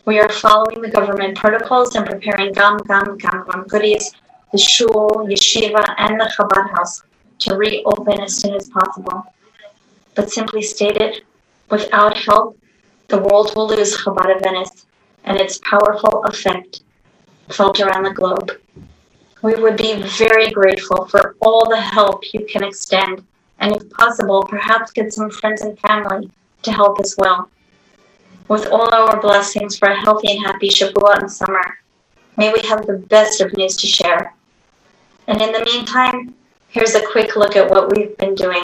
We 0.06 0.20
are 0.20 0.30
following 0.30 0.84
the 0.84 0.92
government 0.92 1.40
protocols 1.40 1.96
and 1.96 2.06
preparing 2.06 2.54
Gam 2.54 2.78
Gam 2.88 3.18
Gam 3.18 3.48
Gam 3.50 3.63
goodies, 3.68 4.13
the 4.52 4.60
shul, 4.60 5.26
yeshiva, 5.28 5.96
and 5.98 6.22
the 6.22 6.32
Chabad 6.38 6.70
house 6.78 7.02
to 7.40 7.56
reopen 7.56 8.22
as 8.22 8.36
soon 8.36 8.54
as 8.54 8.70
possible. 8.70 9.26
But 10.13 10.30
simply 10.30 10.62
stated, 10.62 11.24
without 11.72 12.16
help, 12.16 12.60
the 13.08 13.17
world 13.17 13.54
will 13.56 13.67
lose 13.67 13.96
Chabad 13.96 14.36
of 14.36 14.41
Venice 14.41 14.86
and 15.24 15.38
its 15.38 15.60
powerful 15.60 16.24
effect 16.26 16.82
felt 17.50 17.80
around 17.80 18.04
the 18.04 18.12
globe. 18.12 18.52
We 19.41 19.56
would 19.56 19.78
be 19.78 20.02
very 20.17 20.50
grateful 20.52 21.06
for 21.06 21.36
all 21.41 21.70
the 21.70 21.80
help 21.80 22.34
you 22.34 22.46
can 22.46 22.63
extend, 22.63 23.24
and 23.60 23.76
if 23.76 23.89
possible, 23.91 24.43
perhaps 24.43 24.91
get 24.91 25.13
some 25.13 25.30
friends 25.30 25.62
and 25.62 25.80
family 25.80 26.30
to 26.63 26.72
help 26.72 27.00
as 27.00 27.15
well. 27.17 27.50
With 28.48 28.67
all 28.67 28.93
our 28.93 29.22
blessings 29.22 29.78
for 29.78 29.89
a 29.89 30.00
healthy 30.00 30.32
and 30.32 30.46
happy 30.46 30.70
Shavua 30.70 31.20
and 31.20 31.32
summer, 31.32 31.80
may 32.36 32.52
we 32.52 32.62
have 32.67 32.86
the 32.88 32.98
best 32.98 33.41
of 33.41 33.56
news 33.56 33.76
to 33.78 33.88
share. 33.88 34.34
And 35.28 35.41
in 35.41 35.52
the 35.52 35.65
meantime, 35.65 36.34
here's 36.70 36.96
a 36.96 37.06
quick 37.08 37.36
look 37.36 37.56
at 37.56 37.70
what 37.70 37.96
we've 37.96 38.17
been 38.17 38.36
doing. 38.36 38.63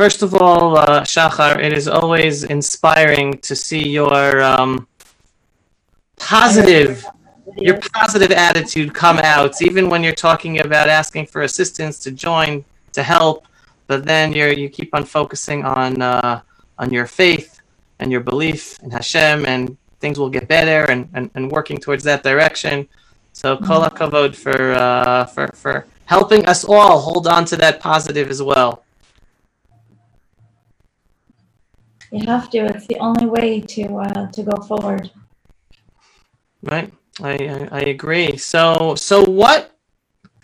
first 0.00 0.22
of 0.22 0.32
all, 0.34 0.78
uh, 0.78 1.02
Shachar, 1.02 1.62
it 1.62 1.74
is 1.74 1.86
always 1.86 2.44
inspiring 2.44 3.36
to 3.48 3.54
see 3.54 3.86
your 3.86 4.40
um, 4.40 4.88
positive, 6.16 7.04
your 7.58 7.76
positive 7.92 8.30
attitude 8.30 8.94
come 8.94 9.18
out, 9.18 9.60
even 9.60 9.90
when 9.90 10.02
you're 10.02 10.22
talking 10.28 10.60
about 10.60 10.88
asking 10.88 11.26
for 11.26 11.42
assistance 11.42 11.98
to 12.04 12.10
join, 12.10 12.64
to 12.96 13.02
help, 13.02 13.46
but 13.88 14.06
then 14.06 14.32
you 14.32 14.46
you 14.62 14.68
keep 14.78 14.90
on 14.98 15.04
focusing 15.04 15.60
on 15.80 16.00
uh, 16.00 16.40
on 16.82 16.88
your 16.96 17.06
faith 17.20 17.60
and 17.98 18.06
your 18.10 18.22
belief 18.32 18.60
in 18.82 18.90
Hashem, 18.90 19.44
and 19.52 19.76
things 20.02 20.16
will 20.18 20.32
get 20.38 20.48
better, 20.48 20.90
and, 20.92 21.02
and, 21.16 21.26
and 21.34 21.52
working 21.56 21.76
towards 21.76 22.04
that 22.04 22.22
direction. 22.22 22.88
So 23.40 23.58
kol 23.66 23.80
hakavod 23.86 24.32
for 24.44 24.60
uh, 24.86 25.26
for 25.34 25.46
for 25.62 25.74
helping 26.14 26.42
us 26.52 26.60
all 26.64 26.96
hold 27.08 27.26
on 27.36 27.44
to 27.50 27.56
that 27.64 27.74
positive 27.90 28.30
as 28.36 28.42
well. 28.52 28.72
You 32.10 32.26
have 32.26 32.50
to. 32.50 32.58
It's 32.66 32.86
the 32.86 32.98
only 32.98 33.26
way 33.26 33.60
to 33.60 33.84
uh, 33.96 34.26
to 34.32 34.42
go 34.42 34.56
forward. 34.62 35.10
Right. 36.62 36.92
I, 37.22 37.32
I, 37.32 37.68
I 37.70 37.80
agree. 37.80 38.36
So 38.36 38.94
so 38.96 39.24
what 39.24 39.76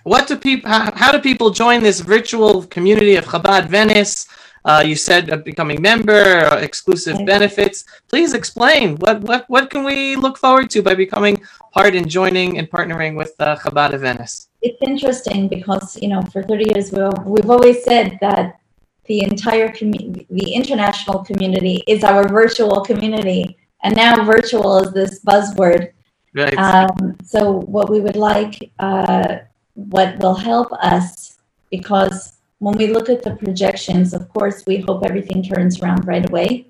what 0.04 0.28
do 0.28 0.36
people 0.36 0.70
how, 0.70 0.92
how 0.94 1.10
do 1.10 1.18
people 1.18 1.50
join 1.50 1.82
this 1.82 2.00
virtual 2.00 2.62
community 2.64 3.16
of 3.16 3.24
Chabad 3.24 3.68
Venice? 3.68 4.28
Uh, 4.64 4.82
you 4.84 4.96
said 4.96 5.30
uh, 5.30 5.36
becoming 5.36 5.80
member, 5.80 6.44
uh, 6.50 6.58
exclusive 6.58 7.24
benefits. 7.24 7.84
Please 8.08 8.34
explain 8.34 8.96
what, 8.96 9.20
what 9.20 9.44
what 9.48 9.70
can 9.70 9.84
we 9.84 10.16
look 10.16 10.36
forward 10.38 10.70
to 10.70 10.82
by 10.82 10.94
becoming 10.94 11.40
part 11.72 11.94
and 11.94 12.08
joining 12.08 12.58
and 12.58 12.68
partnering 12.68 13.16
with 13.16 13.32
uh, 13.38 13.56
Chabad 13.56 13.92
of 13.92 14.00
Venice? 14.00 14.48
It's 14.62 14.82
interesting 14.82 15.48
because 15.48 15.96
you 16.02 16.08
know 16.08 16.22
for 16.32 16.42
30 16.42 16.74
years 16.74 16.90
we 16.92 17.02
we've 17.24 17.50
always 17.50 17.82
said 17.84 18.18
that 18.20 18.58
the 19.06 19.22
entire 19.22 19.68
community, 19.70 20.26
the 20.30 20.52
international 20.52 21.24
community, 21.24 21.84
is 21.86 22.04
our 22.04 22.28
virtual 22.28 22.80
community, 22.82 23.56
and 23.82 23.94
now 23.96 24.24
virtual 24.24 24.78
is 24.82 24.92
this 24.92 25.24
buzzword. 25.24 25.92
Right. 26.34 26.56
Um, 26.58 27.16
so 27.24 27.52
what 27.52 27.88
we 27.88 28.00
would 28.00 28.16
like, 28.16 28.70
uh, 28.78 29.38
what 29.74 30.18
will 30.18 30.34
help 30.34 30.72
us, 30.72 31.38
because 31.70 32.38
when 32.58 32.76
we 32.76 32.86
look 32.88 33.08
at 33.08 33.22
the 33.22 33.36
projections, 33.36 34.14
of 34.14 34.28
course, 34.30 34.64
we 34.66 34.78
hope 34.78 35.04
everything 35.04 35.42
turns 35.42 35.80
around 35.80 36.06
right 36.06 36.28
away. 36.28 36.68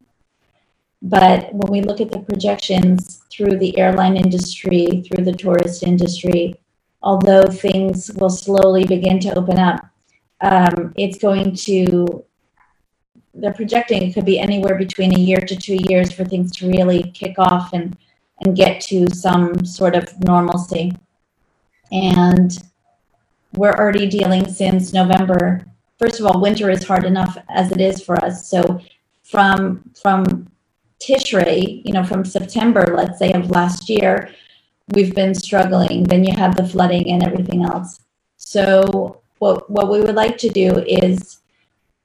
But 1.03 1.53
when 1.53 1.71
we 1.71 1.81
look 1.83 2.01
at 2.01 2.11
the 2.11 2.19
projections 2.21 3.23
through 3.31 3.59
the 3.59 3.79
airline 3.79 4.17
industry, 4.17 5.05
through 5.07 5.25
the 5.25 5.33
tourist 5.33 5.83
industry, 5.83 6.59
although 7.03 7.45
things 7.45 8.11
will 8.17 8.31
slowly 8.31 8.85
begin 8.85 9.21
to 9.21 9.39
open 9.39 9.59
up, 9.59 9.87
um, 10.41 10.93
it's 10.97 11.19
going 11.19 11.55
to, 11.55 12.25
they're 13.37 13.53
projecting 13.53 14.03
it 14.03 14.15
could 14.15 14.25
be 14.25 14.39
anywhere 14.39 14.77
between 14.77 15.15
a 15.15 15.19
year 15.19 15.41
to 15.41 15.57
two 15.57 15.79
years 15.89 16.13
for 16.13 16.25
things 16.25 16.51
to 16.57 16.69
really 16.69 17.03
kick 17.13 17.35
off 17.39 17.73
and, 17.73 17.97
and 18.41 18.57
get 18.57 18.81
to 18.81 19.09
some 19.15 19.65
sort 19.65 19.95
of 19.95 20.09
normalcy. 20.25 20.93
And 21.93 22.57
we're 23.55 23.75
already 23.75 24.07
dealing 24.09 24.49
since 24.49 24.93
November. 24.93 25.65
First 25.99 26.21
of 26.21 26.27
all, 26.27 26.41
winter 26.41 26.71
is 26.71 26.85
hard 26.85 27.05
enough 27.05 27.39
as 27.49 27.71
it 27.73 27.81
is 27.81 28.03
for 28.03 28.23
us. 28.25 28.49
So 28.49 28.81
from 29.23 29.83
from 30.01 30.49
Tishrei, 31.01 31.83
you 31.85 31.93
know, 31.93 32.05
from 32.05 32.25
September, 32.25 32.95
let's 32.97 33.19
say, 33.19 33.33
of 33.33 33.51
last 33.51 33.89
year, 33.89 34.31
we've 34.95 35.15
been 35.15 35.35
struggling. 35.35 36.05
Then 36.05 36.25
you 36.25 36.35
have 36.35 36.57
the 36.57 36.67
flooding 36.67 37.11
and 37.11 37.23
everything 37.23 37.65
else. 37.65 38.01
So 38.37 39.23
what 39.39 39.71
what 39.71 39.91
we 39.91 40.01
would 40.01 40.15
like 40.15 40.39
to 40.39 40.49
do 40.49 40.79
is 40.87 41.39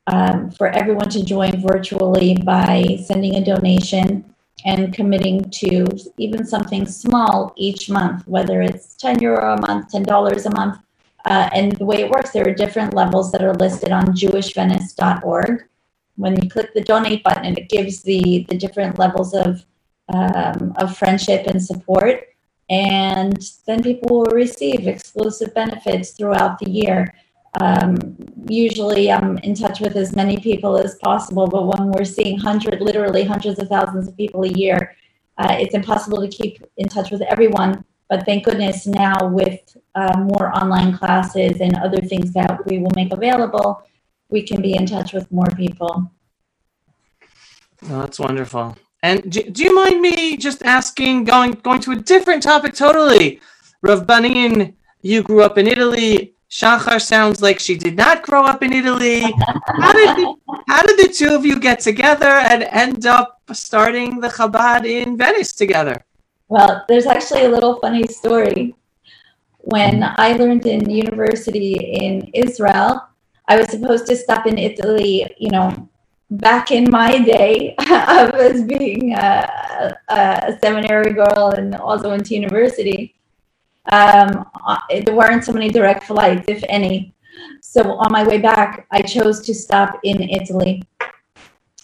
um, 0.07 0.51
for 0.51 0.67
everyone 0.67 1.09
to 1.09 1.23
join 1.23 1.61
virtually 1.61 2.35
by 2.43 2.99
sending 3.05 3.35
a 3.35 3.45
donation 3.45 4.25
and 4.65 4.93
committing 4.93 5.49
to 5.49 5.87
even 6.17 6.45
something 6.45 6.85
small 6.85 7.53
each 7.55 7.89
month, 7.89 8.27
whether 8.27 8.61
it's 8.61 8.95
10 8.95 9.19
euro 9.19 9.53
a 9.53 9.61
month, 9.61 9.91
$10 9.91 10.45
a 10.45 10.49
month. 10.51 10.77
Uh, 11.25 11.49
and 11.53 11.73
the 11.73 11.85
way 11.85 12.01
it 12.01 12.09
works, 12.09 12.31
there 12.31 12.47
are 12.47 12.53
different 12.53 12.93
levels 12.93 13.31
that 13.31 13.43
are 13.43 13.53
listed 13.53 13.91
on 13.91 14.07
jewishvenice.org. 14.07 15.67
When 16.17 16.41
you 16.41 16.49
click 16.49 16.73
the 16.73 16.81
donate 16.81 17.23
button, 17.23 17.57
it 17.57 17.69
gives 17.69 18.01
the, 18.01 18.45
the 18.49 18.57
different 18.57 18.99
levels 18.99 19.33
of, 19.33 19.65
um, 20.13 20.73
of 20.77 20.97
friendship 20.97 21.47
and 21.47 21.61
support. 21.61 22.27
And 22.69 23.37
then 23.65 23.83
people 23.83 24.19
will 24.19 24.31
receive 24.31 24.87
exclusive 24.87 25.53
benefits 25.53 26.11
throughout 26.11 26.59
the 26.59 26.69
year. 26.69 27.13
Um, 27.59 28.15
usually 28.47 29.11
I'm 29.11 29.37
in 29.39 29.55
touch 29.55 29.81
with 29.81 29.95
as 29.97 30.15
many 30.15 30.37
people 30.37 30.77
as 30.77 30.95
possible, 30.95 31.47
but 31.47 31.67
when 31.67 31.91
we're 31.91 32.05
seeing 32.05 32.37
hundred, 32.37 32.81
literally 32.81 33.23
hundreds 33.23 33.59
of 33.59 33.67
thousands 33.67 34.07
of 34.07 34.15
people 34.15 34.43
a 34.43 34.49
year, 34.49 34.95
uh, 35.37 35.57
it's 35.59 35.75
impossible 35.75 36.21
to 36.21 36.29
keep 36.29 36.63
in 36.77 36.87
touch 36.87 37.11
with 37.11 37.21
everyone. 37.21 37.83
But 38.09 38.25
thank 38.25 38.45
goodness 38.45 38.87
now 38.87 39.27
with 39.27 39.77
uh, 39.95 40.17
more 40.17 40.55
online 40.55 40.97
classes 40.97 41.61
and 41.61 41.75
other 41.77 42.01
things 42.01 42.33
that 42.33 42.65
we 42.65 42.79
will 42.79 42.91
make 42.95 43.11
available, 43.11 43.83
we 44.29 44.41
can 44.43 44.61
be 44.61 44.75
in 44.75 44.85
touch 44.85 45.13
with 45.13 45.31
more 45.31 45.49
people. 45.57 46.11
Oh, 47.89 48.01
that's 48.01 48.19
wonderful. 48.19 48.77
And 49.03 49.31
do, 49.31 49.41
do 49.43 49.63
you 49.63 49.73
mind 49.73 50.01
me 50.01 50.37
just 50.37 50.63
asking, 50.63 51.23
going 51.23 51.53
going 51.53 51.81
to 51.81 51.91
a 51.91 51.95
different 51.95 52.43
topic 52.43 52.73
totally? 52.75 53.41
Rav 53.81 54.05
Banin, 54.05 54.75
you 55.01 55.23
grew 55.23 55.41
up 55.41 55.57
in 55.57 55.67
Italy. 55.67 56.35
Shachar 56.51 57.01
sounds 57.01 57.41
like 57.41 57.59
she 57.59 57.77
did 57.77 57.95
not 57.95 58.23
grow 58.23 58.43
up 58.43 58.61
in 58.61 58.73
Italy. 58.73 59.21
How 59.21 59.93
did 59.93 60.17
the, 60.17 60.35
how 60.67 60.81
did 60.83 60.97
the 60.99 61.07
two 61.07 61.33
of 61.33 61.45
you 61.45 61.57
get 61.57 61.79
together 61.79 62.27
and 62.27 62.63
end 62.63 63.05
up 63.05 63.41
starting 63.53 64.19
the 64.19 64.27
Chabad 64.27 64.85
in 64.85 65.17
Venice 65.17 65.53
together? 65.53 66.03
Well, 66.49 66.83
there's 66.89 67.05
actually 67.05 67.45
a 67.45 67.49
little 67.49 67.79
funny 67.79 68.05
story. 68.07 68.75
When 69.59 70.03
I 70.17 70.33
learned 70.33 70.65
in 70.65 70.89
university 70.89 71.75
in 71.75 72.29
Israel, 72.33 73.01
I 73.47 73.55
was 73.55 73.69
supposed 73.69 74.05
to 74.07 74.17
stop 74.17 74.45
in 74.45 74.57
Italy, 74.57 75.25
you 75.37 75.51
know, 75.51 75.89
back 76.31 76.71
in 76.71 76.89
my 76.89 77.19
day, 77.19 77.75
I 77.79 78.29
was 78.33 78.63
being 78.63 79.13
a, 79.13 79.97
a 80.09 80.57
seminary 80.61 81.13
girl 81.13 81.53
and 81.55 81.75
also 81.75 82.09
went 82.09 82.25
to 82.25 82.35
university. 82.35 83.15
Um, 83.89 84.45
there 84.89 85.15
weren't 85.15 85.43
so 85.43 85.53
many 85.53 85.69
direct 85.69 86.03
flights, 86.03 86.45
if 86.47 86.63
any. 86.69 87.13
So 87.61 87.93
on 87.93 88.11
my 88.11 88.23
way 88.23 88.37
back, 88.37 88.85
I 88.91 89.01
chose 89.01 89.41
to 89.41 89.53
stop 89.53 89.99
in 90.03 90.21
Italy, 90.21 90.83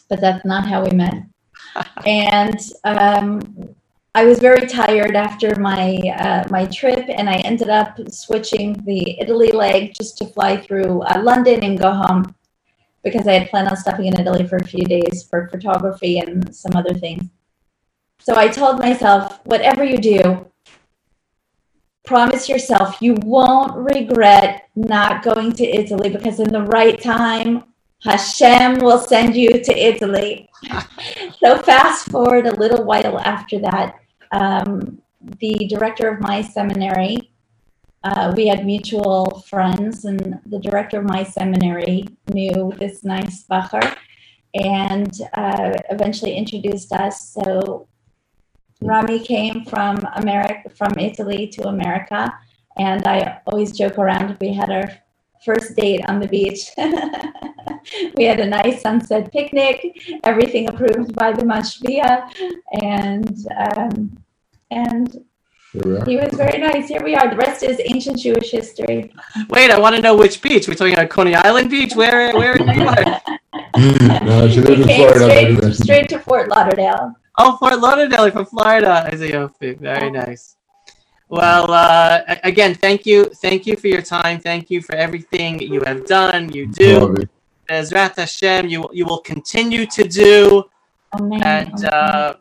but 0.09 0.21
that's 0.21 0.45
not 0.45 0.67
how 0.67 0.83
we 0.83 0.95
met. 0.95 1.23
and 2.05 2.59
um, 2.83 3.75
I 4.15 4.25
was 4.25 4.39
very 4.39 4.65
tired 4.67 5.15
after 5.15 5.55
my 5.59 5.97
uh, 6.17 6.43
my 6.49 6.65
trip, 6.65 7.05
and 7.07 7.29
I 7.29 7.35
ended 7.37 7.69
up 7.69 7.97
switching 8.09 8.73
the 8.85 9.19
Italy 9.19 9.51
leg 9.51 9.93
just 9.93 10.17
to 10.17 10.25
fly 10.25 10.57
through 10.57 11.01
uh, 11.01 11.21
London 11.21 11.63
and 11.63 11.79
go 11.79 11.91
home 11.91 12.33
because 13.03 13.27
I 13.27 13.33
had 13.33 13.49
planned 13.49 13.69
on 13.69 13.77
stopping 13.77 14.07
in 14.07 14.19
Italy 14.19 14.47
for 14.47 14.57
a 14.57 14.65
few 14.65 14.85
days 14.85 15.27
for 15.29 15.47
photography 15.49 16.19
and 16.19 16.53
some 16.55 16.75
other 16.75 16.93
things. 16.93 17.23
So 18.19 18.35
I 18.35 18.47
told 18.47 18.79
myself, 18.79 19.39
whatever 19.45 19.83
you 19.83 19.99
do, 19.99 20.45
promise 22.07 22.47
yourself 22.47 23.01
you 23.01 23.15
won't 23.23 23.75
regret 23.75 24.69
not 24.75 25.21
going 25.21 25.51
to 25.51 25.65
Italy 25.65 26.09
because 26.09 26.39
in 26.39 26.51
the 26.51 26.63
right 26.63 26.99
time, 27.01 27.63
Hashem 28.03 28.79
will 28.79 28.99
send 28.99 29.35
you 29.35 29.51
to 29.63 29.77
Italy. 29.77 30.49
so 31.39 31.57
fast 31.61 32.09
forward 32.09 32.47
a 32.47 32.59
little 32.59 32.85
while 32.85 33.19
after 33.19 33.59
that, 33.59 33.95
um, 34.31 35.01
the 35.39 35.67
director 35.69 36.07
of 36.07 36.21
my 36.21 36.41
seminary, 36.41 37.31
uh, 38.03 38.33
we 38.35 38.47
had 38.47 38.65
mutual 38.65 39.43
friends, 39.47 40.05
and 40.05 40.39
the 40.45 40.59
director 40.59 40.99
of 40.99 41.05
my 41.05 41.23
seminary 41.23 42.07
knew 42.31 42.71
this 42.77 43.03
nice 43.03 43.43
bacher 43.43 43.97
and 44.53 45.21
uh, 45.33 45.73
eventually 45.89 46.35
introduced 46.35 46.93
us. 46.93 47.33
So 47.33 47.87
Rami 48.81 49.19
came 49.19 49.65
from 49.65 49.97
America, 50.15 50.69
from 50.69 50.93
Italy 50.99 51.47
to 51.47 51.67
America, 51.67 52.33
and 52.77 53.05
I 53.07 53.41
always 53.47 53.71
joke 53.71 53.97
around. 53.97 54.37
We 54.39 54.53
had 54.53 54.69
our 54.69 54.89
first 55.43 55.75
date 55.75 56.01
on 56.07 56.19
the 56.19 56.27
beach. 56.27 56.69
we 58.15 58.25
had 58.25 58.39
a 58.39 58.45
nice 58.45 58.81
sunset 58.81 59.31
picnic, 59.31 60.19
everything 60.23 60.69
approved 60.69 61.15
by 61.15 61.31
the 61.31 61.43
mashpia, 61.43 62.29
and 62.81 63.47
um, 63.57 64.17
and 64.69 65.25
he 65.73 66.17
was 66.17 66.33
very 66.33 66.59
nice. 66.59 66.87
Here 66.87 67.03
we 67.03 67.15
are. 67.15 67.29
The 67.29 67.35
rest 67.35 67.63
is 67.63 67.79
ancient 67.85 68.19
Jewish 68.19 68.51
history. 68.51 69.13
Wait, 69.49 69.69
I 69.71 69.79
want 69.79 69.95
to 69.95 70.01
know 70.01 70.15
which 70.15 70.41
beach. 70.41 70.67
We're 70.67 70.75
talking 70.75 70.93
about 70.93 71.09
Coney 71.09 71.35
Island 71.35 71.69
Beach. 71.69 71.95
Where 71.95 72.33
where 72.33 72.53
are 72.53 72.57
you? 72.57 72.65
no, 74.25 74.49
she 74.49 74.61
lives 74.61 74.85
We 74.85 74.93
in 74.93 75.09
Florida. 75.09 75.63
straight, 75.63 75.75
straight 75.75 76.09
to 76.09 76.19
Fort 76.19 76.49
Lauderdale. 76.49 77.15
Oh, 77.37 77.55
Fort 77.57 77.79
Lauderdale 77.79 78.31
from 78.31 78.45
Florida. 78.45 79.07
I 79.11 79.15
see. 79.15 79.35
Okay, 79.35 79.73
Very 79.73 80.09
nice. 80.09 80.55
Well, 81.29 81.71
uh, 81.71 82.21
again, 82.43 82.73
thank 82.73 83.05
you, 83.05 83.25
thank 83.25 83.67
you 83.67 83.75
for 83.75 83.87
your 83.87 84.01
time. 84.01 84.39
Thank 84.39 84.71
you 84.71 84.81
for 84.81 84.95
everything 84.95 85.59
you 85.59 85.81
have 85.81 86.05
done. 86.05 86.51
You 86.51 86.67
do. 86.67 86.99
Bobby. 86.99 87.27
Bezrat 87.69 88.15
Hashem, 88.15 88.69
you 88.69 88.87
you 88.93 89.05
will 89.05 89.19
continue 89.19 89.85
to 89.87 90.03
do, 90.07 90.63
Amen. 91.13 91.43
and 91.43 91.85
uh, 91.85 92.35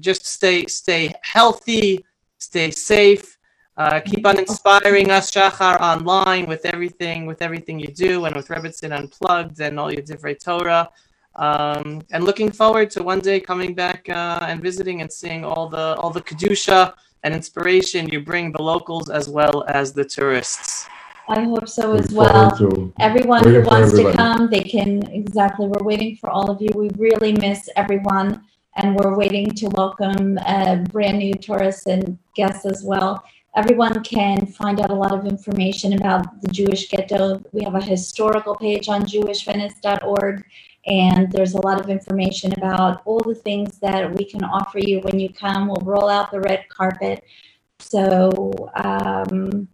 just 0.00 0.24
stay 0.24 0.64
stay 0.66 1.12
healthy, 1.22 2.04
stay 2.38 2.70
safe. 2.70 3.36
Uh, 3.76 4.00
keep 4.00 4.26
on 4.26 4.38
inspiring 4.38 5.10
us, 5.10 5.30
Shachar, 5.30 5.78
online 5.80 6.46
with 6.46 6.64
everything 6.64 7.26
with 7.26 7.42
everything 7.42 7.78
you 7.78 7.88
do, 7.88 8.24
and 8.24 8.34
with 8.34 8.48
Rebbetzin 8.48 8.96
Unplugged 8.96 9.60
and 9.60 9.78
all 9.78 9.92
your 9.92 10.02
Divrei 10.02 10.38
Torah. 10.42 10.88
Um, 11.36 12.02
and 12.10 12.24
looking 12.24 12.50
forward 12.50 12.90
to 12.92 13.02
one 13.02 13.20
day 13.20 13.40
coming 13.40 13.74
back 13.74 14.08
uh, 14.08 14.40
and 14.48 14.60
visiting 14.60 15.00
and 15.00 15.10
seeing 15.12 15.44
all 15.44 15.68
the 15.68 15.94
all 16.00 16.10
the 16.10 16.20
kedusha 16.20 16.92
and 17.22 17.34
inspiration 17.34 18.08
you 18.08 18.20
bring 18.20 18.50
the 18.52 18.62
locals 18.62 19.08
as 19.10 19.28
well 19.28 19.64
as 19.68 19.92
the 19.92 20.04
tourists. 20.04 20.88
I 21.28 21.42
hope 21.44 21.68
so 21.68 21.94
as 21.94 22.10
well. 22.12 22.50
to- 22.58 22.92
Everyone 22.98 23.44
who 23.44 23.60
wants 23.62 23.92
to 23.92 24.12
come, 24.12 24.48
they 24.50 24.62
can, 24.62 25.06
exactly, 25.12 25.66
we're 25.68 25.84
waiting 25.84 26.16
for 26.16 26.28
all 26.28 26.50
of 26.50 26.60
you. 26.60 26.70
We 26.74 26.90
really 26.98 27.32
miss 27.34 27.68
everyone. 27.76 28.42
And 28.76 28.96
we're 28.96 29.14
waiting 29.16 29.46
to 29.60 29.68
welcome 29.76 30.38
uh, 30.46 30.76
brand 30.94 31.18
new 31.18 31.34
tourists 31.34 31.86
and 31.86 32.18
guests 32.34 32.64
as 32.64 32.82
well. 32.84 33.22
Everyone 33.56 34.02
can 34.04 34.46
find 34.46 34.80
out 34.80 34.90
a 34.90 34.94
lot 34.94 35.12
of 35.12 35.26
information 35.26 35.92
about 35.94 36.40
the 36.40 36.48
Jewish 36.48 36.88
ghetto. 36.88 37.42
We 37.52 37.62
have 37.64 37.74
a 37.74 37.80
historical 37.82 38.54
page 38.56 38.88
on 38.88 39.02
jewishvenice.org. 39.04 40.44
And 40.86 41.30
there's 41.30 41.54
a 41.54 41.60
lot 41.66 41.80
of 41.80 41.90
information 41.90 42.52
about 42.54 43.02
all 43.04 43.20
the 43.20 43.34
things 43.34 43.78
that 43.80 44.12
we 44.16 44.24
can 44.24 44.42
offer 44.44 44.78
you 44.78 45.00
when 45.00 45.20
you 45.20 45.28
come. 45.28 45.68
We'll 45.68 45.82
roll 45.84 46.08
out 46.08 46.30
the 46.30 46.40
red 46.40 46.68
carpet. 46.68 47.22
So, 47.78 48.70
um, 48.76 49.68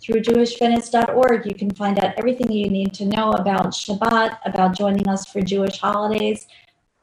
through 0.00 0.22
jewishvenice.org, 0.22 1.44
you 1.44 1.54
can 1.54 1.70
find 1.70 2.02
out 2.02 2.14
everything 2.16 2.50
you 2.50 2.70
need 2.70 2.94
to 2.94 3.04
know 3.04 3.32
about 3.32 3.66
Shabbat, 3.72 4.38
about 4.46 4.74
joining 4.74 5.06
us 5.06 5.26
for 5.26 5.42
Jewish 5.42 5.78
holidays, 5.78 6.46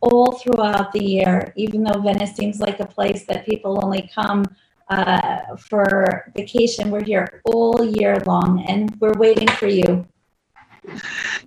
all 0.01 0.31
throughout 0.31 0.91
the 0.91 1.03
year. 1.03 1.53
Even 1.55 1.84
though 1.84 2.01
Venice 2.01 2.36
seems 2.36 2.60
like 2.60 2.79
a 2.79 2.86
place 2.86 3.25
that 3.25 3.45
people 3.45 3.79
only 3.84 4.10
come 4.13 4.43
uh, 4.89 5.55
for 5.58 6.31
vacation, 6.36 6.89
we're 6.89 7.03
here 7.03 7.41
all 7.45 7.84
year 7.84 8.17
long, 8.25 8.65
and 8.67 8.95
we're 8.99 9.17
waiting 9.19 9.47
for 9.49 9.67
you. 9.67 10.08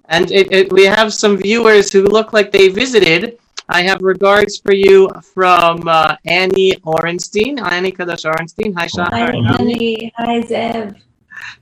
And 0.06 0.30
it, 0.30 0.52
it, 0.52 0.72
we 0.72 0.84
have 0.84 1.12
some 1.12 1.36
viewers 1.36 1.92
who 1.92 2.02
look 2.02 2.32
like 2.32 2.52
they 2.52 2.68
visited. 2.68 3.38
I 3.68 3.82
have 3.82 4.00
regards 4.00 4.58
for 4.58 4.72
you 4.72 5.10
from 5.22 5.86
uh, 5.86 6.16
Annie 6.24 6.76
Orenstein. 6.86 7.60
Annie 7.60 7.92
Kadosh 7.92 8.24
Orenstein. 8.24 8.74
Hi, 8.74 8.88
Hi, 9.10 9.32
Annie. 9.58 10.12
Hi, 10.16 10.40
Zev. 10.40 10.96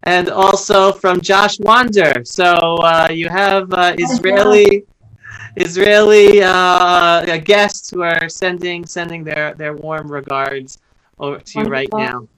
And 0.04 0.28
also 0.30 0.92
from 0.92 1.20
Josh 1.20 1.58
Wander. 1.58 2.22
So 2.24 2.54
uh, 2.54 3.08
you 3.10 3.28
have 3.28 3.72
uh, 3.72 3.94
Israeli 3.98 4.84
Israeli 5.56 6.42
uh, 6.42 7.38
guests 7.38 7.90
who 7.90 8.02
are 8.02 8.28
sending 8.28 8.86
sending 8.86 9.24
their, 9.24 9.54
their 9.54 9.74
warm 9.74 10.10
regards 10.12 10.78
over 11.18 11.38
to 11.40 11.60
you 11.60 11.64
right 11.64 11.88
now. 11.92 12.28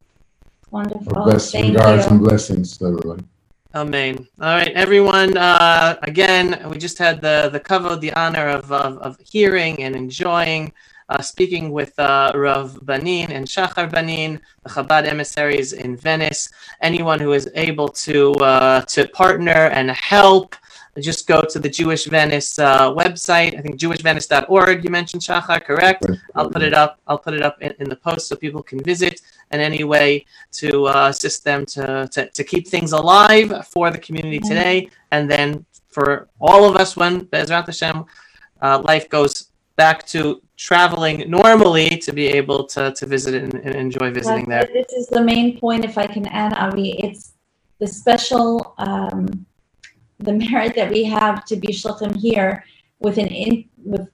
Wonderful. 0.70 1.24
Best 1.24 1.52
Thank 1.52 1.74
regards 1.74 2.04
you. 2.06 2.12
and 2.12 2.20
blessings 2.20 2.76
to 2.78 2.86
everybody. 2.86 3.24
Amen. 3.78 4.26
All 4.40 4.56
right, 4.56 4.72
everyone. 4.74 5.38
Uh, 5.38 5.96
again, 6.02 6.46
we 6.68 6.78
just 6.78 6.98
had 6.98 7.20
the 7.20 7.48
the 7.52 7.60
kavod, 7.60 8.00
the 8.00 8.12
honor 8.14 8.48
of, 8.48 8.72
of, 8.72 8.98
of 8.98 9.12
hearing 9.20 9.84
and 9.84 9.94
enjoying, 9.94 10.72
uh, 11.08 11.22
speaking 11.22 11.70
with 11.70 11.96
uh, 12.00 12.32
Rav 12.34 12.74
Banin 12.82 13.30
and 13.30 13.46
Shachar 13.46 13.88
Banin, 13.88 14.40
the 14.64 14.70
Chabad 14.70 15.04
emissaries 15.06 15.74
in 15.74 15.96
Venice. 15.96 16.50
Anyone 16.80 17.20
who 17.20 17.32
is 17.34 17.48
able 17.54 17.88
to 18.06 18.32
uh, 18.52 18.80
to 18.94 19.06
partner 19.22 19.70
and 19.78 19.92
help, 19.92 20.56
just 20.98 21.28
go 21.28 21.42
to 21.42 21.58
the 21.60 21.68
Jewish 21.68 22.06
Venice 22.06 22.58
uh, 22.58 22.90
website. 22.90 23.56
I 23.56 23.60
think 23.62 23.78
jewishvenice.org. 23.78 24.82
You 24.82 24.90
mentioned 24.90 25.22
Shachar, 25.22 25.62
correct? 25.62 26.04
I'll 26.34 26.50
put 26.50 26.62
it 26.62 26.74
up. 26.74 26.98
I'll 27.06 27.22
put 27.26 27.34
it 27.34 27.42
up 27.42 27.62
in, 27.62 27.72
in 27.78 27.88
the 27.88 28.00
post 28.08 28.26
so 28.26 28.34
people 28.34 28.62
can 28.70 28.80
visit 28.82 29.20
and 29.50 29.62
any 29.62 29.84
way 29.84 30.24
to 30.52 30.86
uh, 30.86 31.08
assist 31.08 31.44
them 31.44 31.64
to, 31.66 32.08
to 32.12 32.28
to 32.30 32.44
keep 32.44 32.66
things 32.66 32.92
alive 32.92 33.66
for 33.66 33.90
the 33.90 33.98
community 33.98 34.38
today, 34.38 34.88
and 35.10 35.30
then 35.30 35.64
for 35.88 36.28
all 36.40 36.68
of 36.68 36.76
us 36.76 36.96
when 36.96 37.26
Bezrat 37.26 37.66
Hashem 37.66 38.04
uh, 38.62 38.82
life 38.84 39.08
goes 39.08 39.50
back 39.76 40.06
to 40.08 40.42
traveling 40.56 41.30
normally 41.30 41.96
to 41.98 42.12
be 42.12 42.26
able 42.26 42.66
to, 42.66 42.92
to 42.92 43.06
visit 43.06 43.34
and, 43.34 43.54
and 43.54 43.74
enjoy 43.76 44.10
visiting 44.10 44.48
there. 44.48 44.68
This 44.72 44.92
is 44.92 45.06
the 45.06 45.22
main 45.22 45.58
point, 45.58 45.84
if 45.84 45.96
I 45.96 46.06
can 46.06 46.26
add, 46.26 46.52
Avi. 46.52 46.98
It's 46.98 47.34
the 47.78 47.86
special, 47.86 48.74
um, 48.78 49.46
the 50.18 50.32
merit 50.32 50.74
that 50.74 50.90
we 50.90 51.04
have 51.04 51.44
to 51.46 51.56
be 51.56 51.68
shluchim 51.68 52.16
here 52.16 52.64
with 52.98 53.18
an 53.18 53.28
in, 53.28 53.64
with 53.84 54.08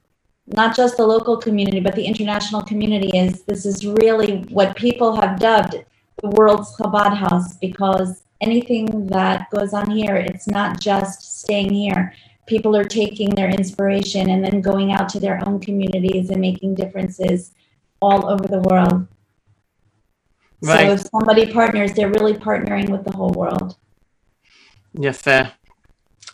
not 0.47 0.77
just 0.77 0.97
the 0.97 1.07
local 1.07 1.37
community, 1.37 1.81
but 1.81 1.95
the 1.95 2.05
international 2.05 2.63
community 2.63 3.17
is, 3.17 3.43
this 3.43 3.65
is 3.65 3.87
really 3.87 4.39
what 4.51 4.77
people 4.77 5.17
have 5.21 5.39
dubbed 5.39 5.77
the 6.23 6.29
world's 6.31 6.77
Chabad 6.77 7.17
house 7.17 7.57
because 7.57 8.23
anything 8.41 9.07
that 9.07 9.51
goes 9.51 9.73
on 9.73 9.91
here, 9.91 10.17
it's 10.17 10.47
not 10.47 10.81
just 10.81 11.41
staying 11.41 11.73
here. 11.73 12.15
People 12.47 12.77
are 12.77 12.85
taking 12.85 13.31
their 13.31 13.49
inspiration 13.49 14.31
and 14.31 14.45
then 14.45 14.61
going 14.61 14.93
out 14.93 15.09
to 15.11 15.21
their 15.21 15.41
own 15.47 15.61
communities 15.61 16.31
and 16.31 16.41
making 16.41 16.75
differences 16.75 17.53
all 18.03 18.29
over 18.29 18.47
the 18.47 18.61
world. 18.61 19.07
Right. 20.61 20.87
So 20.87 20.93
if 20.93 21.01
somebody 21.11 21.53
partners, 21.53 21.95
they're 21.95 22.11
really 22.11 22.35
partnering 22.35 22.91
with 22.91 23.05
the 23.05 23.13
whole 23.13 23.33
world. 23.33 23.77
Yeah, 24.93 25.13
fair. 25.13 25.53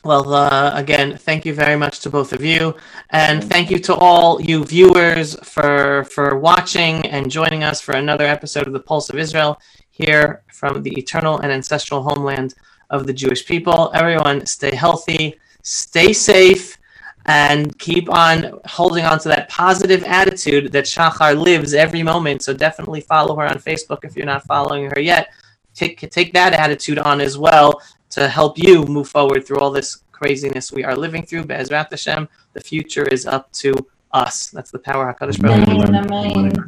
Well, 0.03 0.33
uh, 0.33 0.73
again, 0.75 1.19
thank 1.19 1.45
you 1.45 1.53
very 1.53 1.77
much 1.77 2.01
to 2.01 2.11
both 2.11 2.33
of 2.33 2.43
you, 2.43 2.75
and 3.11 3.45
thank 3.45 3.71
you 3.71 3.79
to 3.81 3.95
all 3.95 4.41
you 4.41 4.65
viewers 4.65 5.37
for 5.41 6.05
for 6.05 6.39
watching 6.39 7.05
and 7.09 7.31
joining 7.31 7.65
us 7.65 7.83
for 7.83 7.93
another 7.93 8.25
episode 8.25 8.67
of 8.67 8.73
the 8.73 8.81
Pulse 8.81 9.11
of 9.11 9.19
Israel 9.19 9.61
here 9.91 10.43
from 10.51 10.83
the 10.83 10.99
eternal 10.99 11.41
and 11.41 11.53
ancestral 11.53 12.03
homeland 12.03 12.55
of 12.89 13.07
the 13.07 13.13
Jewish 13.13 13.45
people. 13.45 13.91
Everyone, 13.93 14.47
stay 14.47 14.75
healthy, 14.75 15.39
stay 15.63 16.15
safe, 16.15 16.79
and 17.27 17.79
keep 17.79 18.09
on 18.09 18.59
holding 18.65 19.05
on 19.05 19.19
to 19.19 19.29
that 19.29 19.51
positive 19.51 20.03
attitude 20.05 20.73
that 20.73 20.87
Shachar 20.87 21.39
lives 21.39 21.75
every 21.75 22.03
moment. 22.03 22.43
So 22.43 22.55
definitely 22.55 23.03
follow 23.03 23.37
her 23.37 23.47
on 23.47 23.59
Facebook 23.59 24.05
if 24.05 24.17
you're 24.17 24.25
not 24.25 24.47
following 24.47 24.91
her 24.93 25.01
yet. 25.01 25.29
Take 25.75 26.11
take 26.11 26.33
that 26.33 26.55
attitude 26.55 26.99
on 27.01 27.21
as 27.21 27.37
well 27.37 27.83
to 28.11 28.29
help 28.29 28.59
you 28.59 28.85
move 28.85 29.09
forward 29.09 29.47
through 29.47 29.59
all 29.59 29.71
this 29.71 30.03
craziness 30.13 30.71
we 30.73 30.85
are 30.85 30.95
living 30.95 31.25
through. 31.25 31.45
Be'ezrat 31.45 31.91
Hashem, 31.91 32.29
the 32.53 32.61
future 32.61 33.05
is 33.05 33.27
up 33.27 33.51
to 33.53 33.75
us. 34.13 34.49
That's 34.49 34.71
the 34.71 34.79
power 34.79 35.13
HaKadosh 35.13 35.41
Baruch 35.41 35.69
Hu. 35.69 35.83
Amen, 35.83 36.13
amen. 36.13 36.67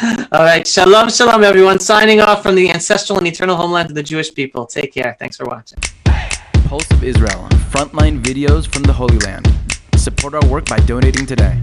All 0.32 0.42
right, 0.42 0.66
shalom, 0.66 1.10
shalom, 1.10 1.44
everyone. 1.44 1.78
Signing 1.78 2.20
off 2.20 2.42
from 2.42 2.54
the 2.54 2.70
ancestral 2.70 3.18
and 3.18 3.26
eternal 3.26 3.56
homeland 3.56 3.90
of 3.90 3.94
the 3.94 4.02
Jewish 4.02 4.32
people. 4.32 4.66
Take 4.66 4.94
care. 4.94 5.16
Thanks 5.18 5.36
for 5.36 5.44
watching. 5.44 5.78
Pulse 6.64 6.90
of 6.90 7.04
Israel, 7.04 7.48
frontline 7.70 8.22
videos 8.22 8.66
from 8.66 8.82
the 8.84 8.92
Holy 8.92 9.18
Land. 9.18 9.52
Support 9.96 10.34
our 10.34 10.46
work 10.46 10.66
by 10.66 10.78
donating 10.78 11.26
today. 11.26 11.60